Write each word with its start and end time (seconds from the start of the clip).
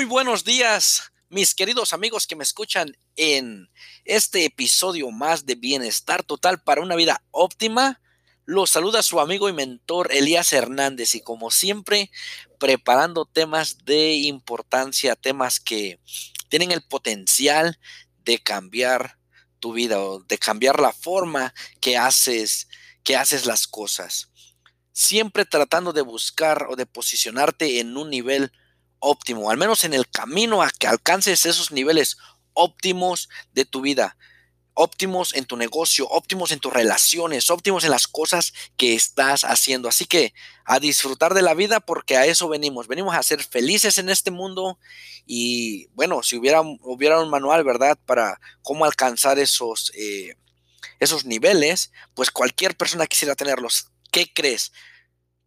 Muy 0.00 0.06
buenos 0.06 0.44
días, 0.44 1.12
mis 1.28 1.54
queridos 1.54 1.92
amigos 1.92 2.26
que 2.26 2.34
me 2.34 2.42
escuchan 2.42 2.96
en 3.16 3.68
este 4.06 4.46
episodio 4.46 5.10
más 5.10 5.44
de 5.44 5.56
Bienestar 5.56 6.22
Total 6.22 6.62
para 6.62 6.80
una 6.80 6.96
vida 6.96 7.22
óptima. 7.32 8.00
Los 8.46 8.70
saluda 8.70 9.02
su 9.02 9.20
amigo 9.20 9.50
y 9.50 9.52
mentor 9.52 10.10
Elías 10.10 10.54
Hernández 10.54 11.14
y 11.16 11.20
como 11.20 11.50
siempre 11.50 12.10
preparando 12.58 13.26
temas 13.26 13.84
de 13.84 14.14
importancia, 14.14 15.16
temas 15.16 15.60
que 15.60 16.00
tienen 16.48 16.72
el 16.72 16.80
potencial 16.80 17.78
de 18.24 18.38
cambiar 18.38 19.18
tu 19.58 19.74
vida 19.74 20.00
o 20.00 20.20
de 20.20 20.38
cambiar 20.38 20.80
la 20.80 20.94
forma 20.94 21.52
que 21.78 21.98
haces 21.98 22.68
que 23.04 23.16
haces 23.16 23.44
las 23.44 23.66
cosas. 23.66 24.30
Siempre 24.92 25.44
tratando 25.44 25.92
de 25.92 26.00
buscar 26.00 26.68
o 26.70 26.76
de 26.76 26.86
posicionarte 26.86 27.80
en 27.80 27.98
un 27.98 28.08
nivel 28.08 28.50
óptimo, 29.00 29.50
al 29.50 29.56
menos 29.56 29.84
en 29.84 29.94
el 29.94 30.08
camino 30.08 30.62
a 30.62 30.70
que 30.70 30.86
alcances 30.86 31.46
esos 31.46 31.72
niveles 31.72 32.16
óptimos 32.52 33.28
de 33.52 33.64
tu 33.64 33.80
vida, 33.80 34.16
óptimos 34.74 35.34
en 35.34 35.44
tu 35.44 35.56
negocio, 35.56 36.06
óptimos 36.08 36.52
en 36.52 36.60
tus 36.60 36.72
relaciones, 36.72 37.50
óptimos 37.50 37.84
en 37.84 37.90
las 37.90 38.06
cosas 38.06 38.52
que 38.76 38.94
estás 38.94 39.44
haciendo. 39.44 39.88
Así 39.88 40.06
que 40.06 40.32
a 40.64 40.78
disfrutar 40.80 41.34
de 41.34 41.42
la 41.42 41.54
vida 41.54 41.80
porque 41.80 42.16
a 42.16 42.26
eso 42.26 42.48
venimos. 42.48 42.88
Venimos 42.88 43.14
a 43.14 43.22
ser 43.22 43.42
felices 43.42 43.98
en 43.98 44.08
este 44.08 44.30
mundo 44.30 44.78
y 45.26 45.88
bueno, 45.88 46.22
si 46.22 46.36
hubiera, 46.36 46.60
hubiera 46.62 47.20
un 47.20 47.30
manual, 47.30 47.64
¿verdad? 47.64 47.98
Para 48.06 48.40
cómo 48.62 48.84
alcanzar 48.84 49.38
esos, 49.38 49.92
eh, 49.94 50.36
esos 50.98 51.24
niveles, 51.24 51.92
pues 52.14 52.30
cualquier 52.30 52.76
persona 52.76 53.06
quisiera 53.06 53.34
tenerlos. 53.34 53.88
¿Qué 54.10 54.32
crees? 54.32 54.72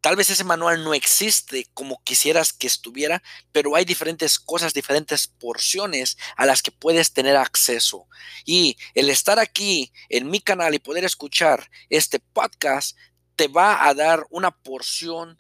Tal 0.04 0.18
vez 0.18 0.30
ese 0.30 0.44
manual 0.44 0.84
no 0.84 0.94
existe 0.94 1.66
como 1.74 2.04
quisieras 2.04 2.52
que 2.52 2.68
estuviera, 2.68 3.24
pero 3.54 3.78
hay 3.78 3.86
diferentes 3.86 4.38
cosas, 4.38 4.74
diferentes 4.74 5.28
porciones 5.30 6.18
a 6.36 6.46
las 6.46 6.62
que 6.62 6.74
puedes 6.74 7.14
tener 7.14 7.38
acceso. 7.38 8.10
Y 8.44 8.76
el 8.96 9.10
estar 9.10 9.40
aquí 9.40 9.94
en 10.10 10.30
mi 10.30 10.42
canal 10.42 10.76
y 10.76 10.80
poder 10.80 11.06
escuchar 11.06 11.72
este 11.90 12.20
podcast 12.20 12.98
te 13.38 13.48
va 13.48 13.88
a 13.88 13.94
dar 13.94 14.28
una 14.30 14.52
porción 14.52 15.40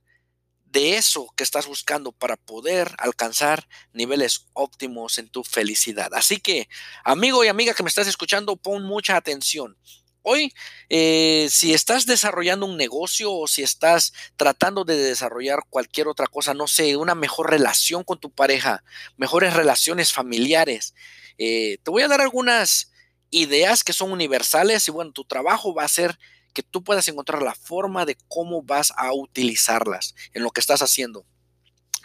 de 0.64 0.96
eso 0.96 1.28
que 1.36 1.44
estás 1.44 1.68
buscando 1.68 2.14
para 2.14 2.38
poder 2.38 2.90
alcanzar 3.00 3.68
niveles 3.92 4.48
óptimos 4.54 5.18
en 5.18 5.28
tu 5.28 5.44
felicidad. 5.44 6.14
Así 6.14 6.40
que, 6.40 6.70
amigo 7.04 7.44
y 7.44 7.50
amiga 7.50 7.74
que 7.74 7.84
me 7.84 7.90
estás 7.90 8.08
escuchando, 8.08 8.56
pon 8.56 8.86
mucha 8.86 9.18
atención. 9.18 9.78
Hoy, 10.26 10.54
eh, 10.88 11.48
si 11.50 11.74
estás 11.74 12.06
desarrollando 12.06 12.66
un 12.66 12.78
negocio 12.78 13.34
o 13.34 13.46
si 13.46 13.62
estás 13.62 14.14
tratando 14.38 14.86
de 14.86 14.96
desarrollar 14.96 15.60
cualquier 15.70 16.08
otra 16.08 16.28
cosa, 16.28 16.54
no 16.54 16.68
sé, 16.68 16.96
una 16.96 17.14
mejor 17.14 17.50
relación 17.50 18.06
con 18.06 18.20
tu 18.20 18.32
pareja, 18.32 18.86
mejores 19.18 19.54
relaciones 19.54 20.14
familiares, 20.14 20.96
eh, 21.38 21.78
te 21.84 21.92
voy 21.92 22.04
a 22.04 22.08
dar 22.08 22.22
algunas 22.22 22.94
ideas 23.32 23.84
que 23.84 23.92
son 23.92 24.14
universales 24.14 24.88
y 24.88 24.92
bueno, 24.92 25.12
tu 25.12 25.26
trabajo 25.26 25.74
va 25.74 25.84
a 25.84 25.90
ser 25.90 26.18
que 26.54 26.64
tú 26.64 26.86
puedas 26.86 27.08
encontrar 27.10 27.42
la 27.42 27.56
forma 27.56 28.06
de 28.06 28.16
cómo 28.30 28.62
vas 28.62 28.94
a 28.96 29.12
utilizarlas 29.12 30.16
en 30.34 30.44
lo 30.44 30.52
que 30.52 30.62
estás 30.62 30.82
haciendo. 30.82 31.26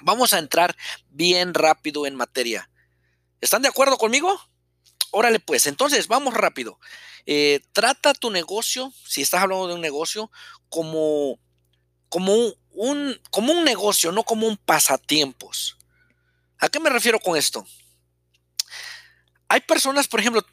Vamos 0.02 0.32
a 0.32 0.38
entrar 0.38 0.76
bien 1.08 1.54
rápido 1.54 2.04
en 2.04 2.16
materia. 2.16 2.68
¿Están 3.40 3.62
de 3.62 3.68
acuerdo 3.68 3.96
conmigo? 3.96 4.40
Órale 5.10 5.40
pues, 5.40 5.66
entonces 5.66 6.08
vamos 6.08 6.34
rápido. 6.34 6.78
Eh, 7.26 7.60
trata 7.72 8.14
tu 8.14 8.30
negocio, 8.30 8.92
si 9.06 9.22
estás 9.22 9.42
hablando 9.42 9.68
de 9.68 9.74
un 9.74 9.80
negocio, 9.80 10.30
como, 10.68 11.38
como, 12.08 12.34
un, 12.70 13.20
como 13.30 13.52
un 13.52 13.64
negocio, 13.64 14.12
no 14.12 14.22
como 14.24 14.46
un 14.46 14.56
pasatiempos. 14.56 15.76
¿A 16.58 16.68
qué 16.68 16.80
me 16.80 16.90
refiero 16.90 17.20
con 17.20 17.36
esto? 17.36 17.66
Hay 19.48 19.60
personas, 19.60 20.08
por 20.08 20.20
ejemplo, 20.20 20.44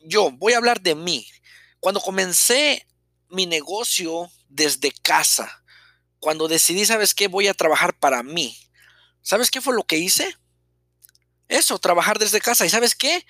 yo 0.00 0.30
voy 0.30 0.52
a 0.52 0.58
hablar 0.58 0.80
de 0.80 0.94
mí. 0.94 1.26
Cuando 1.80 2.00
comencé 2.00 2.86
mi 3.28 3.46
negocio 3.46 4.30
desde 4.48 4.92
casa, 4.92 5.64
cuando 6.20 6.48
decidí, 6.48 6.84
¿sabes 6.84 7.14
qué? 7.14 7.28
Voy 7.28 7.48
a 7.48 7.54
trabajar 7.54 7.94
para 7.98 8.22
mí. 8.22 8.56
¿Sabes 9.22 9.50
qué 9.50 9.60
fue 9.60 9.74
lo 9.74 9.84
que 9.84 9.98
hice? 9.98 10.36
Eso, 11.48 11.78
trabajar 11.78 12.18
desde 12.18 12.40
casa. 12.40 12.64
¿Y 12.64 12.70
sabes 12.70 12.94
qué? 12.94 13.26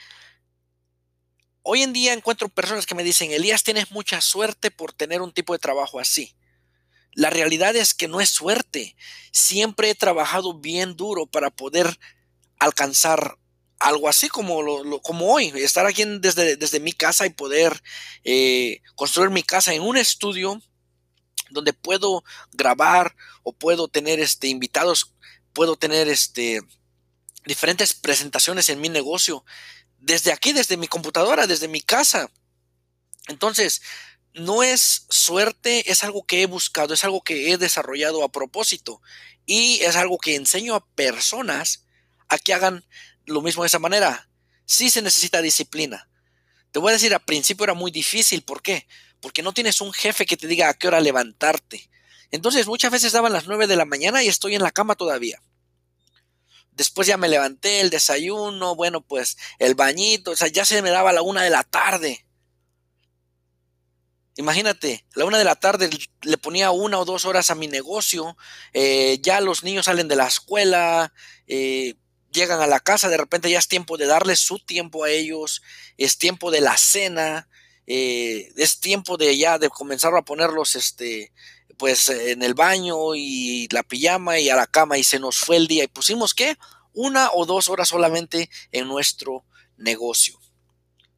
Hoy 1.66 1.82
en 1.82 1.94
día 1.94 2.12
encuentro 2.12 2.50
personas 2.50 2.84
que 2.84 2.94
me 2.94 3.02
dicen, 3.02 3.30
Elías, 3.32 3.64
tienes 3.64 3.90
mucha 3.90 4.20
suerte 4.20 4.70
por 4.70 4.92
tener 4.92 5.22
un 5.22 5.32
tipo 5.32 5.54
de 5.54 5.58
trabajo 5.58 5.98
así. 5.98 6.36
La 7.14 7.30
realidad 7.30 7.74
es 7.74 7.94
que 7.94 8.06
no 8.06 8.20
es 8.20 8.28
suerte. 8.28 8.94
Siempre 9.32 9.88
he 9.88 9.94
trabajado 9.94 10.52
bien 10.52 10.94
duro 10.94 11.24
para 11.24 11.48
poder 11.48 11.98
alcanzar 12.58 13.38
algo 13.78 14.10
así 14.10 14.28
como, 14.28 14.60
lo, 14.60 15.00
como 15.00 15.32
hoy, 15.32 15.52
estar 15.54 15.86
aquí 15.86 16.04
desde, 16.04 16.56
desde, 16.56 16.80
mi 16.80 16.92
casa 16.92 17.24
y 17.24 17.30
poder 17.30 17.82
eh, 18.24 18.82
construir 18.94 19.30
mi 19.30 19.42
casa 19.42 19.72
en 19.72 19.80
un 19.80 19.96
estudio 19.96 20.60
donde 21.48 21.72
puedo 21.72 22.24
grabar 22.52 23.16
o 23.42 23.54
puedo 23.54 23.88
tener 23.88 24.20
este, 24.20 24.48
invitados, 24.48 25.14
puedo 25.54 25.76
tener 25.76 26.08
este, 26.08 26.60
diferentes 27.46 27.94
presentaciones 27.94 28.68
en 28.68 28.82
mi 28.82 28.90
negocio 28.90 29.46
desde 30.04 30.32
aquí, 30.32 30.52
desde 30.52 30.76
mi 30.76 30.86
computadora, 30.86 31.46
desde 31.46 31.66
mi 31.66 31.80
casa. 31.80 32.30
Entonces, 33.26 33.80
no 34.34 34.62
es 34.62 35.06
suerte, 35.08 35.90
es 35.90 36.04
algo 36.04 36.26
que 36.26 36.42
he 36.42 36.46
buscado, 36.46 36.92
es 36.92 37.04
algo 37.04 37.22
que 37.22 37.52
he 37.52 37.56
desarrollado 37.56 38.22
a 38.22 38.30
propósito 38.30 39.00
y 39.46 39.80
es 39.80 39.96
algo 39.96 40.18
que 40.18 40.34
enseño 40.34 40.74
a 40.74 40.84
personas 40.84 41.86
a 42.28 42.38
que 42.38 42.52
hagan 42.52 42.84
lo 43.24 43.40
mismo 43.40 43.62
de 43.62 43.68
esa 43.68 43.78
manera. 43.78 44.28
Sí 44.66 44.90
se 44.90 45.00
necesita 45.00 45.40
disciplina. 45.40 46.08
Te 46.70 46.80
voy 46.80 46.90
a 46.90 46.94
decir, 46.94 47.14
al 47.14 47.24
principio 47.24 47.64
era 47.64 47.74
muy 47.74 47.90
difícil. 47.90 48.42
¿Por 48.42 48.60
qué? 48.60 48.86
Porque 49.20 49.42
no 49.42 49.54
tienes 49.54 49.80
un 49.80 49.92
jefe 49.92 50.26
que 50.26 50.36
te 50.36 50.48
diga 50.48 50.68
a 50.68 50.74
qué 50.74 50.88
hora 50.88 51.00
levantarte. 51.00 51.88
Entonces 52.30 52.66
muchas 52.66 52.90
veces 52.90 53.12
daban 53.12 53.32
las 53.32 53.46
9 53.46 53.66
de 53.66 53.76
la 53.76 53.84
mañana 53.84 54.22
y 54.22 54.28
estoy 54.28 54.54
en 54.54 54.62
la 54.62 54.72
cama 54.72 54.96
todavía. 54.96 55.40
Después 56.74 57.06
ya 57.06 57.16
me 57.16 57.28
levanté, 57.28 57.80
el 57.80 57.90
desayuno, 57.90 58.74
bueno, 58.74 59.00
pues 59.00 59.36
el 59.58 59.74
bañito, 59.74 60.32
o 60.32 60.36
sea, 60.36 60.48
ya 60.48 60.64
se 60.64 60.82
me 60.82 60.90
daba 60.90 61.12
la 61.12 61.22
una 61.22 61.42
de 61.42 61.50
la 61.50 61.62
tarde. 61.62 62.26
Imagínate, 64.36 65.06
la 65.14 65.24
una 65.24 65.38
de 65.38 65.44
la 65.44 65.54
tarde 65.54 65.88
le 66.22 66.38
ponía 66.38 66.72
una 66.72 66.98
o 66.98 67.04
dos 67.04 67.24
horas 67.24 67.50
a 67.50 67.54
mi 67.54 67.68
negocio, 67.68 68.36
eh, 68.72 69.18
ya 69.22 69.40
los 69.40 69.62
niños 69.62 69.84
salen 69.84 70.08
de 70.08 70.16
la 70.16 70.26
escuela, 70.26 71.12
eh, 71.46 71.94
llegan 72.32 72.60
a 72.60 72.66
la 72.66 72.80
casa, 72.80 73.08
de 73.08 73.16
repente 73.16 73.48
ya 73.48 73.60
es 73.60 73.68
tiempo 73.68 73.96
de 73.96 74.06
darles 74.06 74.40
su 74.40 74.58
tiempo 74.58 75.04
a 75.04 75.10
ellos, 75.10 75.62
es 75.96 76.18
tiempo 76.18 76.50
de 76.50 76.60
la 76.60 76.76
cena, 76.76 77.48
eh, 77.86 78.50
es 78.56 78.80
tiempo 78.80 79.16
de 79.16 79.38
ya 79.38 79.58
de 79.58 79.70
comenzar 79.70 80.14
a 80.16 80.22
ponerlos 80.22 80.74
este, 80.74 81.32
pues 81.74 82.08
en 82.08 82.42
el 82.42 82.54
baño 82.54 83.14
y 83.14 83.68
la 83.70 83.82
pijama 83.82 84.38
y 84.38 84.48
a 84.48 84.56
la 84.56 84.66
cama 84.66 84.98
y 84.98 85.04
se 85.04 85.18
nos 85.18 85.38
fue 85.38 85.56
el 85.56 85.66
día 85.66 85.84
y 85.84 85.88
pusimos 85.88 86.34
qué? 86.34 86.56
Una 86.92 87.30
o 87.32 87.46
dos 87.46 87.68
horas 87.68 87.88
solamente 87.88 88.50
en 88.72 88.88
nuestro 88.88 89.44
negocio. 89.76 90.40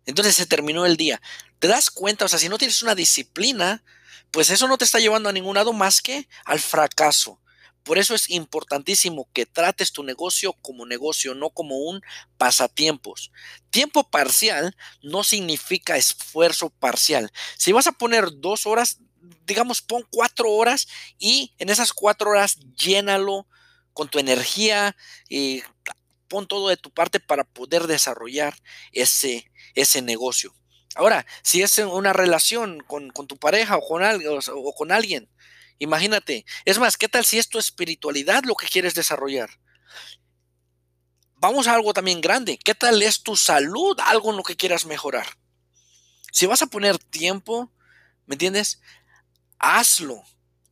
Entonces 0.06 0.36
se 0.36 0.46
terminó 0.46 0.86
el 0.86 0.96
día. 0.96 1.20
¿Te 1.58 1.68
das 1.68 1.90
cuenta? 1.90 2.24
O 2.24 2.28
sea, 2.28 2.38
si 2.38 2.48
no 2.48 2.58
tienes 2.58 2.82
una 2.82 2.94
disciplina, 2.94 3.82
pues 4.30 4.50
eso 4.50 4.68
no 4.68 4.78
te 4.78 4.84
está 4.84 4.98
llevando 4.98 5.28
a 5.28 5.32
ningún 5.32 5.56
lado 5.56 5.72
más 5.72 6.00
que 6.00 6.28
al 6.44 6.60
fracaso. 6.60 7.40
Por 7.86 7.98
eso 7.98 8.16
es 8.16 8.30
importantísimo 8.30 9.28
que 9.32 9.46
trates 9.46 9.92
tu 9.92 10.02
negocio 10.02 10.54
como 10.54 10.86
negocio, 10.86 11.36
no 11.36 11.50
como 11.50 11.76
un 11.76 12.02
pasatiempos. 12.36 13.30
Tiempo 13.70 14.10
parcial 14.10 14.76
no 15.02 15.22
significa 15.22 15.96
esfuerzo 15.96 16.70
parcial. 16.70 17.30
Si 17.56 17.70
vas 17.70 17.86
a 17.86 17.92
poner 17.92 18.26
dos 18.38 18.66
horas, 18.66 18.98
digamos, 19.46 19.82
pon 19.82 20.06
cuatro 20.10 20.50
horas 20.50 20.86
y 21.18 21.54
en 21.58 21.68
esas 21.68 21.92
cuatro 21.92 22.30
horas 22.30 22.58
llénalo 22.76 23.46
con 23.92 24.08
tu 24.08 24.18
energía 24.18 24.96
y 25.28 25.62
pon 26.28 26.46
todo 26.46 26.68
de 26.68 26.76
tu 26.76 26.90
parte 26.90 27.20
para 27.20 27.44
poder 27.44 27.86
desarrollar 27.86 28.54
ese, 28.92 29.50
ese 29.74 30.02
negocio. 30.02 30.54
Ahora, 30.94 31.26
si 31.42 31.62
es 31.62 31.78
una 31.78 32.12
relación 32.12 32.80
con, 32.80 33.12
tu 33.12 33.36
pareja 33.36 33.76
o 33.76 33.86
con, 33.86 34.02
o 34.02 34.74
con 34.74 34.92
alguien, 34.92 35.30
imagínate. 35.78 36.46
Es 36.64 36.78
más, 36.78 36.96
¿qué 36.96 37.08
tal 37.08 37.24
si 37.24 37.38
es 37.38 37.48
tu 37.48 37.58
espiritualidad 37.58 38.44
lo 38.44 38.54
que 38.54 38.66
quieres 38.66 38.94
desarrollar? 38.94 39.50
Vamos 41.36 41.66
a 41.66 41.74
algo 41.74 41.92
también 41.92 42.22
grande. 42.22 42.58
¿Qué 42.58 42.74
tal 42.74 43.02
es 43.02 43.22
tu 43.22 43.36
salud 43.36 43.98
algo 44.02 44.30
en 44.30 44.38
lo 44.38 44.42
que 44.42 44.56
quieras 44.56 44.86
mejorar? 44.86 45.26
Si 46.32 46.46
vas 46.46 46.62
a 46.62 46.66
poner 46.66 46.98
tiempo, 46.98 47.70
¿me 48.24 48.34
entiendes? 48.34 48.80
Hazlo 49.58 50.22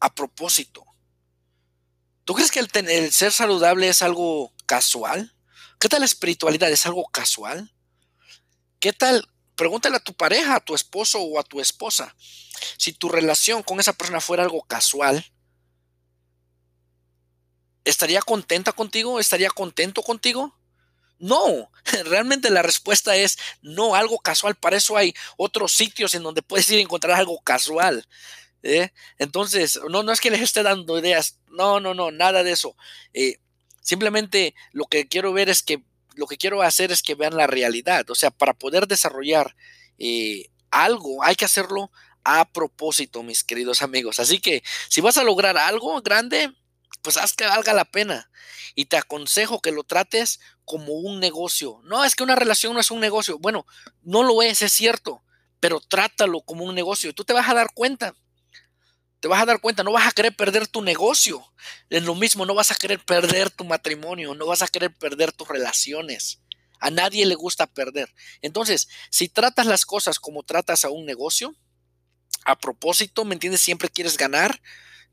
a 0.00 0.14
propósito. 0.14 0.84
¿Tú 2.24 2.34
crees 2.34 2.50
que 2.50 2.60
el, 2.60 3.12
ser 3.12 3.32
saludable 3.32 3.88
es 3.88 4.02
algo 4.02 4.52
casual? 4.66 5.34
¿Qué 5.78 5.88
tal 5.88 6.00
la 6.00 6.06
espiritualidad? 6.06 6.70
¿Es 6.70 6.86
algo 6.86 7.06
casual? 7.06 7.72
¿Qué 8.80 8.92
tal? 8.92 9.28
Pregúntale 9.56 9.96
a 9.96 10.00
tu 10.00 10.14
pareja, 10.14 10.56
a 10.56 10.64
tu 10.64 10.74
esposo 10.74 11.20
o 11.20 11.38
a 11.38 11.44
tu 11.44 11.60
esposa. 11.60 12.14
Si 12.78 12.92
tu 12.92 13.08
relación 13.08 13.62
con 13.62 13.78
esa 13.78 13.92
persona 13.92 14.20
fuera 14.20 14.42
algo 14.42 14.62
casual, 14.62 15.24
¿estaría 17.84 18.22
contenta 18.22 18.72
contigo? 18.72 19.20
¿Estaría 19.20 19.50
contento 19.50 20.02
contigo? 20.02 20.58
No, 21.18 21.70
realmente 22.04 22.50
la 22.50 22.62
respuesta 22.62 23.16
es 23.16 23.38
no, 23.62 23.94
algo 23.94 24.18
casual. 24.18 24.54
Para 24.54 24.76
eso 24.76 24.96
hay 24.96 25.14
otros 25.36 25.72
sitios 25.72 26.14
en 26.14 26.22
donde 26.22 26.42
puedes 26.42 26.68
ir 26.70 26.78
a 26.78 26.82
encontrar 26.82 27.18
algo 27.18 27.40
casual. 27.40 28.06
¿Eh? 28.64 28.92
Entonces, 29.18 29.78
no, 29.88 30.02
no 30.02 30.10
es 30.10 30.20
que 30.20 30.30
les 30.30 30.40
esté 30.40 30.62
dando 30.62 30.98
ideas, 30.98 31.38
no, 31.48 31.78
no, 31.78 31.94
no, 31.94 32.10
nada 32.10 32.42
de 32.42 32.52
eso. 32.52 32.76
Eh, 33.12 33.38
simplemente 33.80 34.54
lo 34.72 34.86
que 34.86 35.06
quiero 35.06 35.32
ver 35.32 35.48
es 35.48 35.62
que, 35.62 35.84
lo 36.16 36.26
que 36.26 36.38
quiero 36.38 36.62
hacer 36.62 36.90
es 36.90 37.02
que 37.02 37.14
vean 37.14 37.36
la 37.36 37.46
realidad. 37.46 38.08
O 38.10 38.14
sea, 38.14 38.30
para 38.30 38.54
poder 38.54 38.88
desarrollar 38.88 39.54
eh, 39.98 40.50
algo, 40.70 41.22
hay 41.22 41.36
que 41.36 41.44
hacerlo 41.44 41.92
a 42.24 42.50
propósito, 42.50 43.22
mis 43.22 43.44
queridos 43.44 43.82
amigos. 43.82 44.18
Así 44.18 44.40
que 44.40 44.62
si 44.88 45.00
vas 45.00 45.18
a 45.18 45.24
lograr 45.24 45.58
algo 45.58 46.00
grande, 46.00 46.50
pues 47.02 47.18
haz 47.18 47.34
que 47.34 47.46
valga 47.46 47.74
la 47.74 47.84
pena. 47.84 48.30
Y 48.74 48.86
te 48.86 48.96
aconsejo 48.96 49.60
que 49.60 49.70
lo 49.70 49.84
trates 49.84 50.40
como 50.64 50.94
un 50.94 51.20
negocio. 51.20 51.80
No, 51.84 52.02
es 52.04 52.16
que 52.16 52.22
una 52.22 52.34
relación 52.34 52.72
no 52.72 52.80
es 52.80 52.90
un 52.90 53.00
negocio. 53.00 53.38
Bueno, 53.38 53.66
no 54.02 54.22
lo 54.22 54.42
es, 54.42 54.62
es 54.62 54.72
cierto, 54.72 55.22
pero 55.60 55.80
trátalo 55.80 56.40
como 56.40 56.64
un 56.64 56.74
negocio. 56.74 57.14
Tú 57.14 57.24
te 57.24 57.34
vas 57.34 57.48
a 57.48 57.54
dar 57.54 57.72
cuenta. 57.74 58.14
Te 59.24 59.28
vas 59.28 59.40
a 59.40 59.46
dar 59.46 59.58
cuenta, 59.58 59.82
no 59.82 59.90
vas 59.90 60.06
a 60.06 60.12
querer 60.12 60.36
perder 60.36 60.66
tu 60.66 60.82
negocio. 60.82 61.50
Es 61.88 62.02
lo 62.02 62.14
mismo, 62.14 62.44
no 62.44 62.54
vas 62.54 62.70
a 62.70 62.74
querer 62.74 63.02
perder 63.02 63.48
tu 63.48 63.64
matrimonio, 63.64 64.34
no 64.34 64.44
vas 64.44 64.60
a 64.60 64.68
querer 64.68 64.94
perder 64.94 65.32
tus 65.32 65.48
relaciones. 65.48 66.42
A 66.78 66.90
nadie 66.90 67.24
le 67.24 67.34
gusta 67.34 67.66
perder. 67.66 68.14
Entonces, 68.42 68.86
si 69.08 69.30
tratas 69.30 69.64
las 69.64 69.86
cosas 69.86 70.20
como 70.20 70.42
tratas 70.42 70.84
a 70.84 70.90
un 70.90 71.06
negocio, 71.06 71.56
a 72.44 72.58
propósito, 72.58 73.24
¿me 73.24 73.32
entiendes? 73.32 73.62
Siempre 73.62 73.88
quieres 73.88 74.18
ganar. 74.18 74.60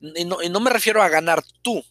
Y 0.02 0.26
no, 0.26 0.44
y 0.44 0.50
no, 0.50 0.60
me 0.60 0.72
refiero 0.72 1.02
a 1.02 1.08
ganar 1.08 1.42
tú, 1.62 1.82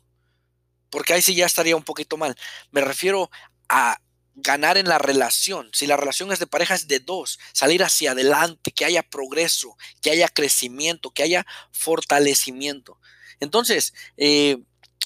porque 0.91 1.15
ahí 1.15 1.23
sí 1.23 1.35
ya 1.35 1.47
estaría 1.47 1.75
un 1.75 1.85
poquito 1.85 2.19
mal. 2.19 2.37
Me 2.71 2.83
refiero 2.83 3.31
a 3.67 3.99
ganar 4.43 4.77
en 4.79 4.89
la 4.89 4.99
relación. 4.99 5.71
Si 5.73 5.87
la 5.87 5.97
relación 5.97 6.33
es 6.33 6.39
de 6.39 6.47
pareja, 6.47 6.75
es 6.75 6.89
de 6.89 7.01
dos. 7.01 7.39
Salir 7.53 7.83
hacia 7.83 8.13
adelante, 8.13 8.73
que 8.73 8.85
haya 8.85 9.03
progreso, 9.03 9.77
que 10.01 10.11
haya 10.11 10.29
crecimiento, 10.29 11.11
que 11.11 11.23
haya 11.23 11.47
fortalecimiento. 11.73 12.99
Entonces, 13.41 13.95
eh, 14.17 14.59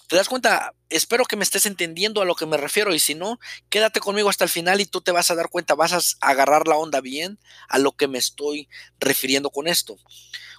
¿Te 0.07 0.17
das 0.17 0.29
cuenta? 0.29 0.75
Espero 0.91 1.25
que 1.25 1.37
me 1.37 1.45
estés 1.45 1.65
entendiendo 1.65 2.21
a 2.21 2.27
lo 2.27 2.35
que 2.35 2.45
me 2.45 2.59
refiero 2.59 2.95
y 2.95 2.99
si 2.99 3.15
no, 3.15 3.41
quédate 3.71 4.01
conmigo 4.01 4.29
hasta 4.29 4.45
el 4.45 4.51
final 4.51 4.81
y 4.81 4.87
tú 4.87 5.01
te 5.01 5.13
vas 5.13 5.31
a 5.31 5.35
dar 5.35 5.49
cuenta, 5.49 5.75
vas 5.75 5.93
a 5.93 6.29
agarrar 6.29 6.69
la 6.69 6.77
onda 6.77 7.01
bien 7.01 7.39
a 7.69 7.79
lo 7.79 7.93
que 7.93 8.07
me 8.07 8.19
estoy 8.19 8.69
refiriendo 9.01 9.51
con 9.51 9.67
esto. 9.67 9.97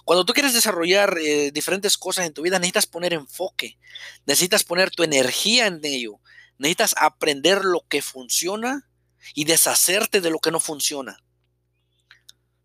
Cuando 0.04 0.24
tú 0.24 0.32
quieres 0.32 0.52
desarrollar 0.52 1.16
eh, 1.18 1.52
diferentes 1.52 1.96
cosas 1.96 2.26
en 2.26 2.32
tu 2.32 2.42
vida, 2.42 2.58
necesitas 2.58 2.86
poner 2.86 3.12
enfoque, 3.12 3.78
necesitas 4.26 4.64
poner 4.64 4.90
tu 4.90 5.04
energía 5.04 5.66
en 5.66 5.80
ello, 5.84 6.20
necesitas 6.58 6.94
aprender 6.98 7.64
lo 7.64 7.86
que 7.88 8.02
funciona 8.02 8.88
y 9.34 9.44
deshacerte 9.44 10.20
de 10.20 10.30
lo 10.30 10.38
que 10.38 10.50
no 10.50 10.60
funciona. 10.60 11.18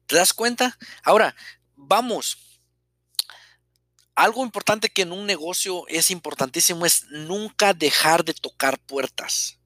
¿Te 0.07 0.15
das 0.15 0.33
cuenta? 0.33 0.77
Ahora, 1.03 1.35
vamos 1.75 2.37
algo 4.15 4.43
importante 4.43 4.89
que 4.89 5.03
en 5.03 5.11
un 5.11 5.25
negocio 5.25 5.87
es 5.87 6.11
importantísimo 6.11 6.85
es 6.85 7.05
nunca 7.09 7.73
dejar 7.73 8.23
de 8.23 8.33
tocar 8.33 8.79
puertas. 8.79 9.57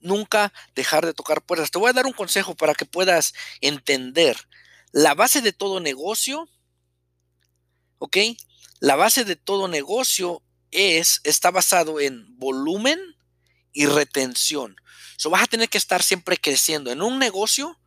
Nunca 0.00 0.52
dejar 0.74 1.06
de 1.06 1.14
tocar 1.14 1.42
puertas. 1.42 1.70
Te 1.70 1.78
voy 1.78 1.90
a 1.90 1.92
dar 1.92 2.06
un 2.06 2.12
consejo 2.12 2.54
para 2.54 2.74
que 2.74 2.84
puedas 2.84 3.34
entender. 3.60 4.36
La 4.90 5.14
base 5.14 5.40
de 5.40 5.52
todo 5.52 5.80
negocio, 5.80 6.48
¿ok? 7.98 8.16
La 8.80 8.96
base 8.96 9.24
de 9.24 9.36
todo 9.36 9.68
negocio 9.68 10.42
es, 10.72 11.20
está 11.22 11.50
basado 11.50 12.00
en 12.00 12.36
volumen 12.38 12.98
y 13.72 13.86
retención. 13.86 14.76
So, 15.16 15.30
vas 15.30 15.44
a 15.44 15.46
tener 15.46 15.68
que 15.68 15.78
estar 15.78 16.02
siempre 16.02 16.36
creciendo. 16.36 16.90
En 16.90 17.02
un 17.02 17.18
negocio 17.18 17.78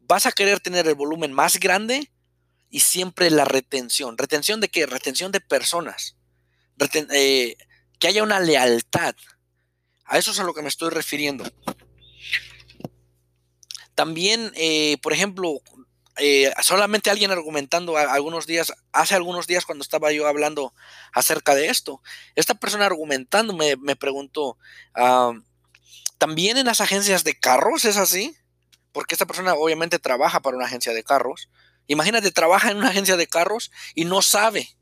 vas 0.00 0.26
a 0.26 0.32
querer 0.32 0.58
tener 0.60 0.88
el 0.88 0.94
volumen 0.94 1.32
más 1.32 1.60
grande 1.60 2.10
y 2.68 2.80
siempre 2.80 3.30
la 3.30 3.44
retención. 3.44 4.18
¿Retención 4.18 4.60
de 4.60 4.68
qué? 4.68 4.86
Retención 4.86 5.30
de 5.30 5.40
personas. 5.40 6.16
Eh, 7.10 7.56
que 7.98 8.08
haya 8.08 8.22
una 8.22 8.40
lealtad. 8.40 9.14
A 10.04 10.18
eso 10.18 10.32
es 10.32 10.40
a 10.40 10.44
lo 10.44 10.54
que 10.54 10.62
me 10.62 10.68
estoy 10.68 10.90
refiriendo. 10.90 11.44
También, 13.94 14.52
eh, 14.56 14.96
por 15.02 15.12
ejemplo, 15.12 15.60
eh, 16.16 16.52
solamente 16.62 17.10
alguien 17.10 17.30
argumentando 17.30 17.96
algunos 17.96 18.46
días, 18.46 18.72
hace 18.92 19.14
algunos 19.14 19.46
días 19.46 19.64
cuando 19.64 19.82
estaba 19.82 20.12
yo 20.12 20.26
hablando 20.26 20.74
acerca 21.12 21.54
de 21.54 21.68
esto, 21.68 22.02
esta 22.34 22.54
persona 22.54 22.86
argumentando 22.86 23.54
me, 23.54 23.76
me 23.76 23.96
preguntó, 23.96 24.58
¿también 26.18 26.58
en 26.58 26.66
las 26.66 26.80
agencias 26.80 27.24
de 27.24 27.38
carros 27.38 27.84
es 27.84 27.96
así? 27.96 28.36
Porque 28.92 29.14
esta 29.14 29.26
persona 29.26 29.54
obviamente 29.54 29.98
trabaja 29.98 30.40
para 30.40 30.56
una 30.56 30.66
agencia 30.66 30.92
de 30.92 31.02
carros. 31.02 31.48
Imagínate, 31.86 32.30
trabaja 32.30 32.70
en 32.70 32.76
una 32.76 32.90
agencia 32.90 33.16
de 33.16 33.26
carros 33.26 33.72
y 33.94 34.04
no 34.04 34.22
sabe. 34.22 34.76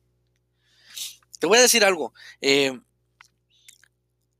Te 1.38 1.47
voy 1.47 1.59
a 1.59 1.62
decir 1.62 1.85
algo. 1.85 2.12
Eh, 2.41 2.79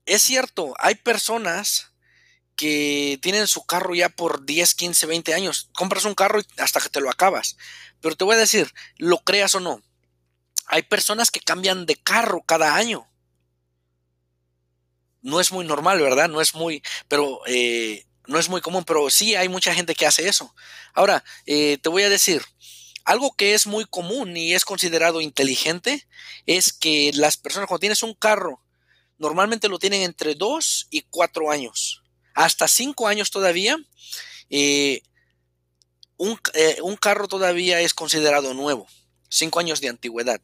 es 0.05 0.21
cierto, 0.21 0.73
hay 0.77 0.95
personas 0.95 1.90
que 2.61 3.17
tienen 3.23 3.47
su 3.47 3.65
carro 3.65 3.95
ya 3.95 4.07
por 4.07 4.45
10, 4.45 4.75
15, 4.75 5.07
20 5.07 5.33
años. 5.33 5.71
Compras 5.73 6.05
un 6.05 6.13
carro 6.13 6.41
hasta 6.59 6.79
que 6.79 6.89
te 6.89 7.01
lo 7.01 7.09
acabas. 7.09 7.57
Pero 8.01 8.15
te 8.15 8.23
voy 8.23 8.35
a 8.35 8.37
decir, 8.37 8.71
lo 8.97 9.17
creas 9.17 9.55
o 9.55 9.59
no, 9.59 9.81
hay 10.67 10.83
personas 10.83 11.31
que 11.31 11.39
cambian 11.39 11.87
de 11.87 11.95
carro 11.95 12.43
cada 12.43 12.75
año. 12.75 13.09
No 15.23 15.39
es 15.39 15.51
muy 15.51 15.65
normal, 15.65 15.99
¿verdad? 16.01 16.29
No 16.29 16.39
es 16.39 16.53
muy, 16.53 16.83
pero 17.07 17.41
eh, 17.47 18.05
no 18.27 18.37
es 18.37 18.47
muy 18.47 18.61
común, 18.61 18.83
pero 18.83 19.09
sí 19.09 19.33
hay 19.33 19.49
mucha 19.49 19.73
gente 19.73 19.95
que 19.95 20.05
hace 20.05 20.27
eso. 20.27 20.53
Ahora, 20.93 21.23
eh, 21.47 21.79
te 21.81 21.89
voy 21.89 22.03
a 22.03 22.09
decir, 22.09 22.43
algo 23.05 23.35
que 23.35 23.55
es 23.55 23.65
muy 23.65 23.85
común 23.85 24.37
y 24.37 24.53
es 24.53 24.65
considerado 24.65 25.19
inteligente 25.19 26.07
es 26.45 26.73
que 26.73 27.09
las 27.15 27.37
personas 27.37 27.67
cuando 27.67 27.79
tienes 27.79 28.03
un 28.03 28.13
carro, 28.13 28.61
normalmente 29.17 29.67
lo 29.67 29.79
tienen 29.79 30.03
entre 30.03 30.35
2 30.35 30.89
y 30.91 31.01
4 31.09 31.49
años. 31.49 32.00
Hasta 32.33 32.67
5 32.67 33.07
años 33.07 33.31
todavía, 33.31 33.77
eh, 34.49 35.01
eh, 36.53 36.77
un, 36.81 36.95
carro 36.97 37.27
todavía 37.27 37.79
es 37.81 37.93
considerado 37.93 38.53
nuevo. 38.53 38.87
5 39.29 39.59
años 39.59 39.81
de 39.81 39.89
antigüedad. 39.89 40.41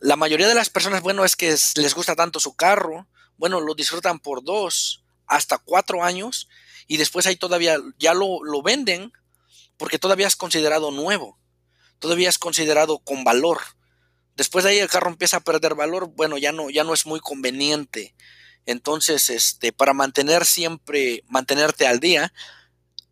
la 0.00 0.16
mayoría 0.16 0.48
de 0.48 0.54
las 0.54 0.70
personas, 0.70 1.02
bueno, 1.02 1.24
es 1.24 1.36
que 1.36 1.54
les 1.76 1.94
gusta 1.94 2.16
tanto 2.16 2.40
su 2.40 2.54
carro, 2.54 3.06
bueno, 3.36 3.60
lo 3.60 3.74
disfrutan 3.74 4.18
por 4.18 4.42
2 4.42 5.02
hasta 5.26 5.58
cuatro 5.58 6.04
años 6.04 6.48
y 6.86 6.96
después 6.98 7.26
ahí 7.26 7.36
todavía 7.36 7.78
ya 7.98 8.14
lo, 8.14 8.44
lo 8.44 8.62
venden 8.62 9.12
porque 9.76 9.98
todavía 9.98 10.26
es 10.26 10.36
considerado 10.36 10.90
nuevo, 10.90 11.38
todavía 11.98 12.28
es 12.28 12.38
considerado 12.38 12.98
con 12.98 13.24
valor. 13.24 13.58
Después 14.36 14.64
de 14.64 14.70
ahí 14.70 14.78
el 14.78 14.88
carro 14.88 15.10
empieza 15.10 15.38
a 15.38 15.44
perder 15.44 15.74
valor, 15.74 16.08
bueno, 16.14 16.38
ya 16.38 16.52
no, 16.52 16.70
ya 16.70 16.84
no 16.84 16.94
es 16.94 17.06
muy 17.06 17.20
conveniente. 17.20 18.14
Entonces, 18.66 19.30
este, 19.30 19.72
para 19.72 19.92
mantener 19.92 20.44
siempre, 20.44 21.24
mantenerte 21.28 21.86
al 21.86 22.00
día, 22.00 22.32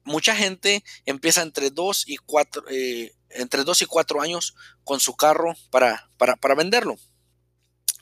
mucha 0.04 0.34
gente 0.34 0.84
empieza 1.06 1.42
entre 1.42 1.70
dos 1.70 2.04
y 2.06 2.16
cuatro, 2.16 2.64
eh, 2.70 3.12
entre 3.30 3.64
dos 3.64 3.82
y 3.82 3.86
cuatro 3.86 4.20
años 4.20 4.54
con 4.84 5.00
su 5.00 5.14
carro 5.16 5.54
para, 5.70 6.08
para, 6.18 6.36
para 6.36 6.54
venderlo. 6.54 6.96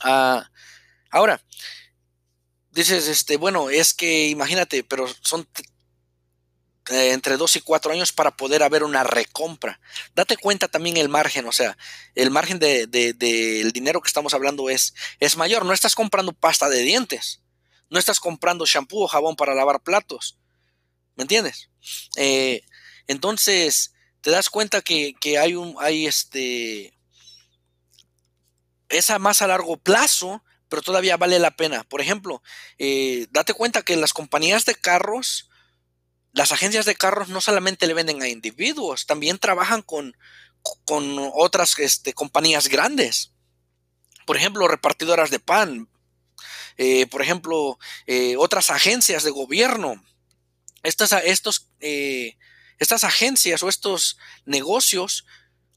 Ah, 0.01 0.51
ahora, 1.11 1.43
dices, 2.71 3.09
este, 3.09 3.37
bueno, 3.37 3.71
es 3.71 3.95
que 3.95 4.29
imagínate, 4.29 4.85
pero 4.85 5.07
son 5.23 5.49
eh, 6.91 7.13
entre 7.13 7.37
dos 7.37 7.57
y 7.57 7.61
cuatro 7.61 7.93
años 7.93 8.13
para 8.13 8.37
poder 8.37 8.63
haber 8.63 8.83
una 8.83 9.05
recompra. 9.05 9.81
Date 10.15 10.37
cuenta 10.37 10.69
también 10.69 10.97
el 10.97 11.09
margen, 11.09 11.47
o 11.47 11.53
sea, 11.53 11.77
el 12.15 12.31
margen 12.31 12.59
del 12.59 12.91
de, 12.91 13.13
de, 13.13 13.71
dinero 13.73 14.01
que 14.01 14.09
estamos 14.09 14.35
hablando 14.35 14.71
es, 14.71 14.95
es 15.21 15.37
mayor. 15.37 15.65
No 15.65 15.73
estás 15.73 15.95
comprando 15.95 16.33
pasta 16.33 16.69
de 16.69 16.81
dientes, 16.81 17.41
no 17.91 17.99
estás 17.99 18.21
comprando 18.21 18.67
shampoo 18.67 19.05
o 19.05 19.09
jabón 19.09 19.37
para 19.37 19.55
lavar 19.55 19.81
platos. 19.81 20.39
¿Me 21.17 21.23
entiendes? 21.23 21.69
Eh, 22.17 22.63
entonces, 23.07 23.93
te 24.21 24.31
das 24.31 24.51
cuenta 24.51 24.83
que, 24.83 25.15
hay 25.39 25.55
un, 25.55 25.75
hay 25.81 26.07
este, 26.07 26.97
esa 28.89 29.19
más 29.19 29.43
a 29.43 29.47
largo 29.47 29.77
plazo 29.77 30.43
pero 30.69 30.83
todavía 30.83 31.17
vale 31.17 31.39
la 31.39 31.51
pena. 31.51 31.85
Por 31.85 32.01
ejemplo, 32.01 32.43
eh, 32.79 33.27
date 33.31 33.55
cuenta 33.55 33.83
que 33.83 33.97
las 33.97 34.13
compañías 34.13 34.65
de 34.65 34.75
carros, 34.75 35.48
las 36.33 36.53
agencias 36.53 36.85
de 36.85 36.95
carros 36.95 37.29
no 37.29 37.41
solamente 37.41 37.87
le 37.87 37.95
venden 37.95 38.23
a 38.23 38.29
individuos, 38.29 39.07
también 39.07 39.39
trabajan 39.39 39.83
con, 39.83 40.17
con 40.85 41.17
otras 41.35 41.79
este, 41.79 42.13
compañías 42.13 42.69
grandes. 42.69 43.33
Por 44.27 44.37
ejemplo, 44.37 44.69
repartidoras 44.69 45.31
de 45.31 45.41
pan. 45.41 45.89
Eh, 46.77 47.07
por 47.07 47.23
ejemplo, 47.23 47.79
eh, 48.07 48.37
otras 48.37 48.71
agencias 48.71 49.25
de 49.25 49.31
gobierno. 49.31 50.03
Estas, 50.83 51.13
estos, 51.25 51.71
estas 52.79 53.03
agencias 53.03 53.63
o 53.63 53.69
estos 53.69 54.17
negocios 54.45 55.27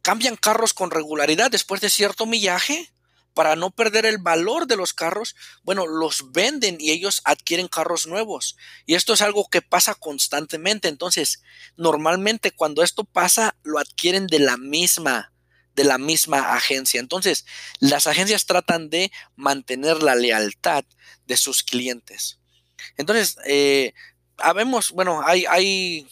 cambian 0.02 0.36
carros 0.36 0.74
con 0.74 0.92
regularidad 0.92 1.50
después 1.50 1.82
de 1.82 1.90
cierto 1.90 2.26
millaje 2.26 2.94
para 3.34 3.56
no 3.56 3.72
perder 3.72 4.06
el 4.06 4.18
valor 4.18 4.68
de 4.68 4.76
los 4.76 4.94
carros, 4.94 5.36
bueno, 5.64 5.88
los 5.88 6.32
venden 6.32 6.78
y 6.80 6.92
ellos 6.92 7.22
adquieren 7.24 7.68
carros 7.68 8.08
nuevos. 8.08 8.58
Y 8.86 8.96
esto 8.96 9.14
es 9.14 9.22
algo 9.22 9.48
que 9.50 9.62
pasa 9.62 9.96
constantemente. 9.96 10.88
Entonces, 10.88 11.44
normalmente 11.78 12.52
cuando 12.52 12.84
esto 12.84 13.04
pasa, 13.04 13.56
lo 13.64 13.80
adquieren 13.80 14.28
de 14.28 14.40
la 14.40 14.58
misma 14.58 15.32
de 15.74 15.86
la 15.86 15.98
misma 15.98 16.54
agencia. 16.54 17.00
Entonces, 17.00 17.46
las 17.80 18.06
agencias 18.06 18.46
tratan 18.46 18.90
de 18.90 19.10
mantener 19.38 20.04
la 20.04 20.16
lealtad 20.16 20.84
de 21.28 21.38
sus 21.38 21.64
clientes. 21.64 22.40
Entonces, 22.98 23.38
eh, 23.46 23.94
habemos, 24.38 24.92
bueno, 24.92 25.22
hay, 25.26 25.46
hay 25.46 26.08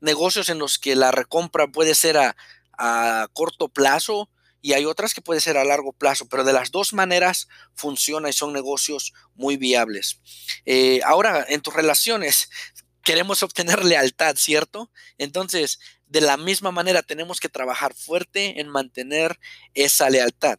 negocios 0.00 0.48
en 0.48 0.58
los 0.58 0.80
que 0.80 0.96
la 0.96 1.12
recompra 1.12 1.68
puede 1.68 1.94
ser 1.94 2.18
a, 2.18 2.36
a 2.78 3.28
corto 3.32 3.68
plazo 3.68 4.28
y 4.66 4.72
hay 4.72 4.84
otras 4.84 5.14
que 5.14 5.22
puede 5.22 5.40
ser 5.40 5.58
a 5.58 5.64
largo 5.64 5.92
plazo, 5.92 6.28
pero 6.28 6.42
de 6.42 6.52
las 6.52 6.72
dos 6.72 6.92
maneras 6.92 7.46
funciona 7.76 8.28
y 8.28 8.32
son 8.32 8.52
negocios 8.52 9.12
muy 9.36 9.56
viables. 9.56 10.18
Eh, 10.64 11.02
ahora, 11.04 11.46
en 11.48 11.60
tus 11.60 11.72
relaciones, 11.72 12.50
queremos 13.04 13.44
obtener 13.44 13.84
lealtad, 13.84 14.34
¿cierto? 14.34 14.90
Entonces, 15.18 15.78
de 16.08 16.20
la 16.20 16.36
misma 16.36 16.72
manera, 16.72 17.04
tenemos 17.04 17.38
que 17.38 17.48
trabajar 17.48 17.94
fuerte 17.94 18.60
en 18.60 18.68
mantener 18.68 19.38
esa 19.74 20.10
lealtad. 20.10 20.58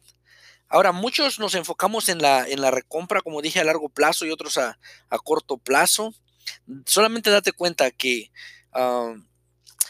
Ahora, 0.70 0.92
muchos 0.92 1.38
nos 1.38 1.54
enfocamos 1.54 2.08
en 2.08 2.22
la, 2.22 2.48
en 2.48 2.62
la 2.62 2.70
recompra, 2.70 3.20
como 3.20 3.42
dije, 3.42 3.60
a 3.60 3.64
largo 3.64 3.90
plazo 3.90 4.24
y 4.24 4.30
otros 4.30 4.56
a, 4.56 4.78
corto 5.22 5.58
plazo. 5.58 6.14
Solamente 6.86 7.28
date 7.28 7.52
cuenta 7.52 7.90
que 7.90 8.32
ah, 8.72 9.12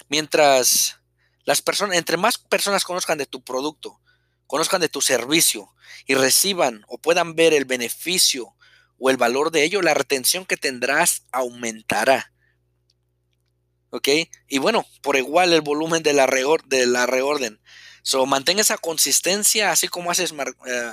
mientras 0.08 0.98
las 1.44 1.62
personas, 1.62 1.96
entre 1.96 2.16
más 2.16 2.36
personas 2.36 2.84
conozcan 2.84 3.16
de 3.16 3.26
tu 3.26 3.44
producto, 3.44 4.00
conozcan 4.48 4.80
de 4.80 4.88
tu 4.88 5.00
servicio 5.00 5.72
y 6.06 6.14
reciban 6.14 6.84
o 6.88 6.98
puedan 6.98 7.36
ver 7.36 7.54
el 7.54 7.66
beneficio 7.66 8.56
o 8.98 9.10
el 9.10 9.16
valor 9.16 9.52
de 9.52 9.62
ello, 9.62 9.80
la 9.82 9.94
retención 9.94 10.44
que 10.44 10.56
tendrás 10.56 11.26
aumentará. 11.30 12.32
¿Ok? 13.90 14.08
Y 14.48 14.58
bueno, 14.58 14.84
por 15.02 15.16
igual 15.16 15.52
el 15.52 15.60
volumen 15.60 16.02
de 16.02 16.12
la, 16.14 16.26
de 16.66 16.86
la 16.86 17.06
reorden. 17.06 17.60
So, 18.02 18.26
mantén 18.26 18.58
esa 18.58 18.78
consistencia, 18.78 19.70
así 19.70 19.86
como 19.86 20.10
haces 20.10 20.32
eh, 20.66 20.92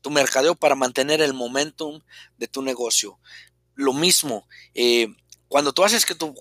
tu 0.00 0.10
mercadeo 0.10 0.54
para 0.54 0.74
mantener 0.74 1.20
el 1.22 1.32
momentum 1.32 2.02
de 2.38 2.48
tu 2.48 2.60
negocio. 2.60 3.18
Lo 3.74 3.92
mismo, 3.92 4.48
eh, 4.74 5.08
cuando 5.48 5.72
tú 5.72 5.84
haces 5.84 6.04
que 6.04 6.14
tu, 6.14 6.34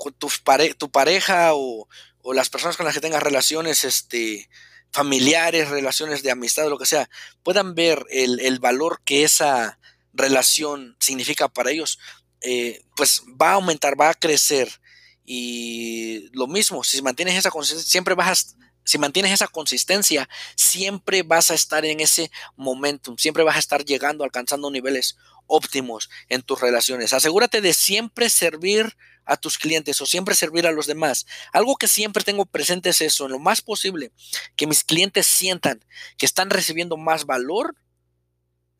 tu 0.77 0.91
pareja 0.91 1.53
o, 1.53 1.87
o 2.21 2.33
las 2.33 2.49
personas 2.49 2.75
con 2.75 2.85
las 2.85 2.95
que 2.95 3.01
tengas 3.01 3.21
relaciones 3.21 3.83
este, 3.83 4.49
familiares, 4.95 5.67
relaciones 5.67 6.23
de 6.23 6.31
amistad, 6.31 6.69
lo 6.69 6.77
que 6.77 6.85
sea, 6.85 7.09
puedan 7.43 7.75
ver 7.75 8.05
el, 8.09 8.59
valor 8.59 9.01
que 9.03 9.25
esa 9.25 9.77
relación 10.13 10.95
significa 11.01 11.49
para 11.49 11.69
ellos, 11.69 11.99
eh, 12.39 12.81
pues 12.95 13.21
va 13.39 13.49
a 13.49 13.53
aumentar, 13.55 13.99
va 13.99 14.09
a 14.09 14.13
crecer. 14.13 14.79
Y 15.25 16.29
lo 16.31 16.47
mismo, 16.47 16.81
si 16.85 17.01
mantienes 17.01 17.35
esa 17.35 17.51
consistencia, 17.51 17.91
siempre 17.91 18.15
vas 18.15 18.29
a, 18.29 18.55
si 18.85 18.97
mantienes 18.97 19.33
esa 19.33 19.49
consistencia, 19.49 20.29
siempre 20.55 21.23
vas 21.23 21.51
a 21.51 21.55
estar 21.55 21.83
en 21.83 21.99
ese 21.99 22.31
momentum, 22.55 23.17
siempre 23.17 23.43
vas 23.43 23.57
a 23.57 23.59
estar 23.59 23.83
llegando, 23.83 24.23
alcanzando 24.23 24.71
niveles 24.71 25.17
óptimos 25.45 26.09
en 26.29 26.41
tus 26.41 26.61
relaciones. 26.61 27.11
Asegúrate 27.11 27.59
de 27.59 27.73
siempre 27.73 28.29
servir 28.29 28.95
a 29.25 29.37
tus 29.37 29.57
clientes 29.57 29.99
o 30.01 30.05
siempre 30.05 30.35
servir 30.35 30.67
a 30.67 30.71
los 30.71 30.87
demás. 30.87 31.25
Algo 31.51 31.75
que 31.75 31.87
siempre 31.87 32.23
tengo 32.23 32.45
presente 32.45 32.89
es 32.89 33.01
eso, 33.01 33.25
en 33.25 33.31
lo 33.31 33.39
más 33.39 33.61
posible, 33.61 34.11
que 34.55 34.67
mis 34.67 34.83
clientes 34.83 35.25
sientan 35.25 35.83
que 36.17 36.25
están 36.25 36.49
recibiendo 36.49 36.97
más 36.97 37.25
valor 37.25 37.75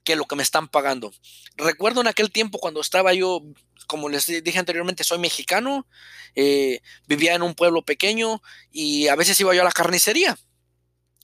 que 0.05 0.15
lo 0.15 0.25
que 0.25 0.35
me 0.35 0.43
están 0.43 0.69
pagando. 0.69 1.11
Recuerdo 1.57 1.99
en 1.99 2.07
aquel 2.07 2.31
tiempo 2.31 2.59
cuando 2.59 2.79
estaba 2.79 3.13
yo, 3.13 3.41
como 3.87 4.07
les 4.07 4.27
dije 4.27 4.59
anteriormente, 4.59 5.03
soy 5.03 5.19
mexicano, 5.19 5.87
eh, 6.35 6.79
vivía 7.07 7.33
en 7.33 7.41
un 7.41 7.55
pueblo 7.55 7.83
pequeño 7.83 8.41
y 8.71 9.07
a 9.07 9.15
veces 9.15 9.39
iba 9.39 9.53
yo 9.53 9.61
a 9.61 9.65
la 9.65 9.71
carnicería. 9.71 10.37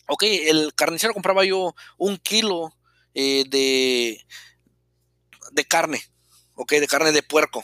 Ok, 0.07 0.23
el 0.23 0.73
carnicero 0.73 1.13
compraba 1.13 1.45
yo 1.45 1.75
un 1.97 2.17
kilo 2.17 2.75
eh, 3.13 3.45
de, 3.47 4.25
de 5.51 5.65
carne, 5.65 6.03
ok, 6.55 6.71
de 6.73 6.87
carne 6.87 7.11
de 7.11 7.23
puerco. 7.23 7.63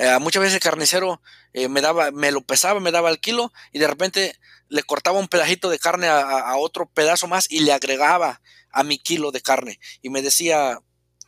Eh, 0.00 0.18
muchas 0.18 0.40
veces 0.40 0.54
el 0.54 0.62
carnicero 0.62 1.20
eh, 1.52 1.68
me 1.68 1.82
daba, 1.82 2.10
me 2.10 2.30
lo 2.30 2.40
pesaba, 2.40 2.80
me 2.80 2.90
daba 2.90 3.10
el 3.10 3.20
kilo 3.20 3.52
y 3.70 3.78
de 3.78 3.86
repente 3.86 4.34
le 4.70 4.82
cortaba 4.82 5.18
un 5.18 5.28
pedacito 5.28 5.68
de 5.68 5.78
carne 5.78 6.08
a, 6.08 6.56
otro 6.56 6.88
pedazo 6.88 7.28
más 7.28 7.50
y 7.50 7.60
le 7.60 7.74
agregaba 7.74 8.40
a 8.70 8.82
mi 8.82 8.98
kilo 8.98 9.30
de 9.30 9.42
carne 9.42 9.78
y 10.00 10.08
me 10.08 10.22
decía, 10.22 10.80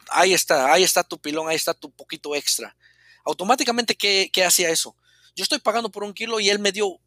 ahí 0.09 0.33
está, 0.33 0.73
ahí 0.73 0.85
está 0.85 1.05
tu 1.05 1.21
pilón, 1.21 1.51
ahí 1.51 1.57
está 1.57 1.75
tu 1.75 1.91
poquito 1.91 2.35
extra. 2.35 2.75
Automáticamente, 3.27 3.95
¿qué, 3.95 4.31
hacía 4.43 4.71
eso? 4.71 4.97
Yo 5.37 5.43
estoy 5.43 5.59
pagando 5.59 5.91
por 5.91 6.03
un 6.03 6.15
kilo 6.15 6.41
y 6.41 6.49
él 6.49 6.59
me 6.59 6.73
dio 6.73 6.99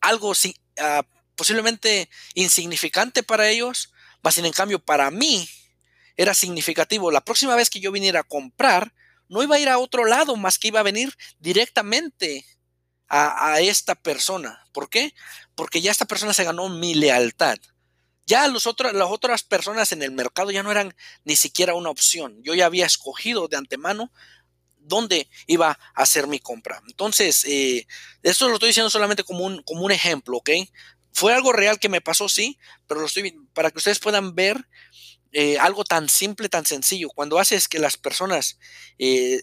algo 0.00 0.30
uh, 0.30 1.02
posiblemente 1.36 2.10
insignificante 2.34 3.22
para 3.22 3.48
ellos, 3.48 3.92
más 4.24 4.34
sin 4.34 4.44
en 4.44 4.52
cambio 4.52 4.80
para 4.80 5.12
mí 5.12 5.48
era 6.16 6.34
significativo. 6.34 7.12
La 7.12 7.24
próxima 7.24 7.54
vez 7.54 7.70
que 7.70 7.78
yo 7.78 7.92
viniera 7.92 8.20
a 8.20 8.24
comprar, 8.24 8.92
no 9.28 9.42
iba 9.42 9.56
a 9.56 9.58
ir 9.58 9.68
a 9.68 9.78
otro 9.78 10.04
lado 10.04 10.36
más 10.36 10.58
que 10.58 10.68
iba 10.68 10.80
a 10.80 10.84
venir 10.84 11.16
directamente 11.38 12.44
a, 13.08 13.60
esta 13.60 13.94
persona. 13.94 14.64
¿Por 14.72 14.88
qué? 14.88 15.14
Porque 15.54 15.80
ya 15.80 15.90
esta 15.90 16.06
persona 16.06 16.34
se 16.34 16.44
ganó 16.44 16.68
mi 16.68 16.94
lealtad. 16.94 17.58
Ya 18.26 18.48
los 18.48 18.66
otros, 18.66 18.92
las 18.92 19.08
otras 19.08 19.44
personas 19.44 19.92
en 19.92 20.02
el 20.02 20.10
mercado 20.10 20.50
ya 20.50 20.64
no 20.64 20.72
eran 20.72 20.94
ni 21.24 21.36
siquiera 21.36 21.74
una 21.74 21.90
opción. 21.90 22.42
Yo 22.42 22.54
ya 22.54 22.66
había 22.66 22.86
escogido 22.86 23.46
de 23.46 23.56
antemano 23.56 24.10
dónde 24.78 25.28
iba 25.46 25.70
a 25.70 26.02
hacer 26.02 26.26
mi 26.26 26.40
compra. 26.40 26.82
Entonces, 26.88 27.44
eh, 27.44 27.86
esto 28.22 28.48
lo 28.48 28.54
estoy 28.54 28.68
diciendo 28.68 28.90
solamente 28.90 29.24
como 29.24 29.44
un, 29.44 29.62
como 29.62 29.82
un 29.82 29.92
ejemplo, 29.92 30.38
¿ok? 30.38 30.50
Fue 31.12 31.32
algo 31.32 31.52
real 31.52 31.78
que 31.78 31.88
me 31.88 32.00
pasó, 32.00 32.28
sí, 32.28 32.58
pero 32.86 33.00
lo 33.00 33.06
estoy 33.06 33.36
para 33.54 33.70
que 33.70 33.78
ustedes 33.78 33.98
puedan 33.98 34.34
ver 34.34 34.68
eh, 35.38 35.58
algo 35.58 35.84
tan 35.84 36.08
simple, 36.08 36.48
tan 36.48 36.64
sencillo. 36.64 37.10
Cuando 37.10 37.38
haces 37.38 37.68
que 37.68 37.78
las 37.78 37.98
personas 37.98 38.58
eh, 38.98 39.42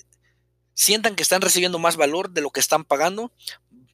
sientan 0.74 1.16
que 1.16 1.22
están 1.22 1.40
recibiendo 1.40 1.78
más 1.78 1.98
valor 1.98 2.32
de 2.32 2.42
lo 2.42 2.50
que 2.50 2.60
están 2.60 2.84
pagando, 2.84 3.32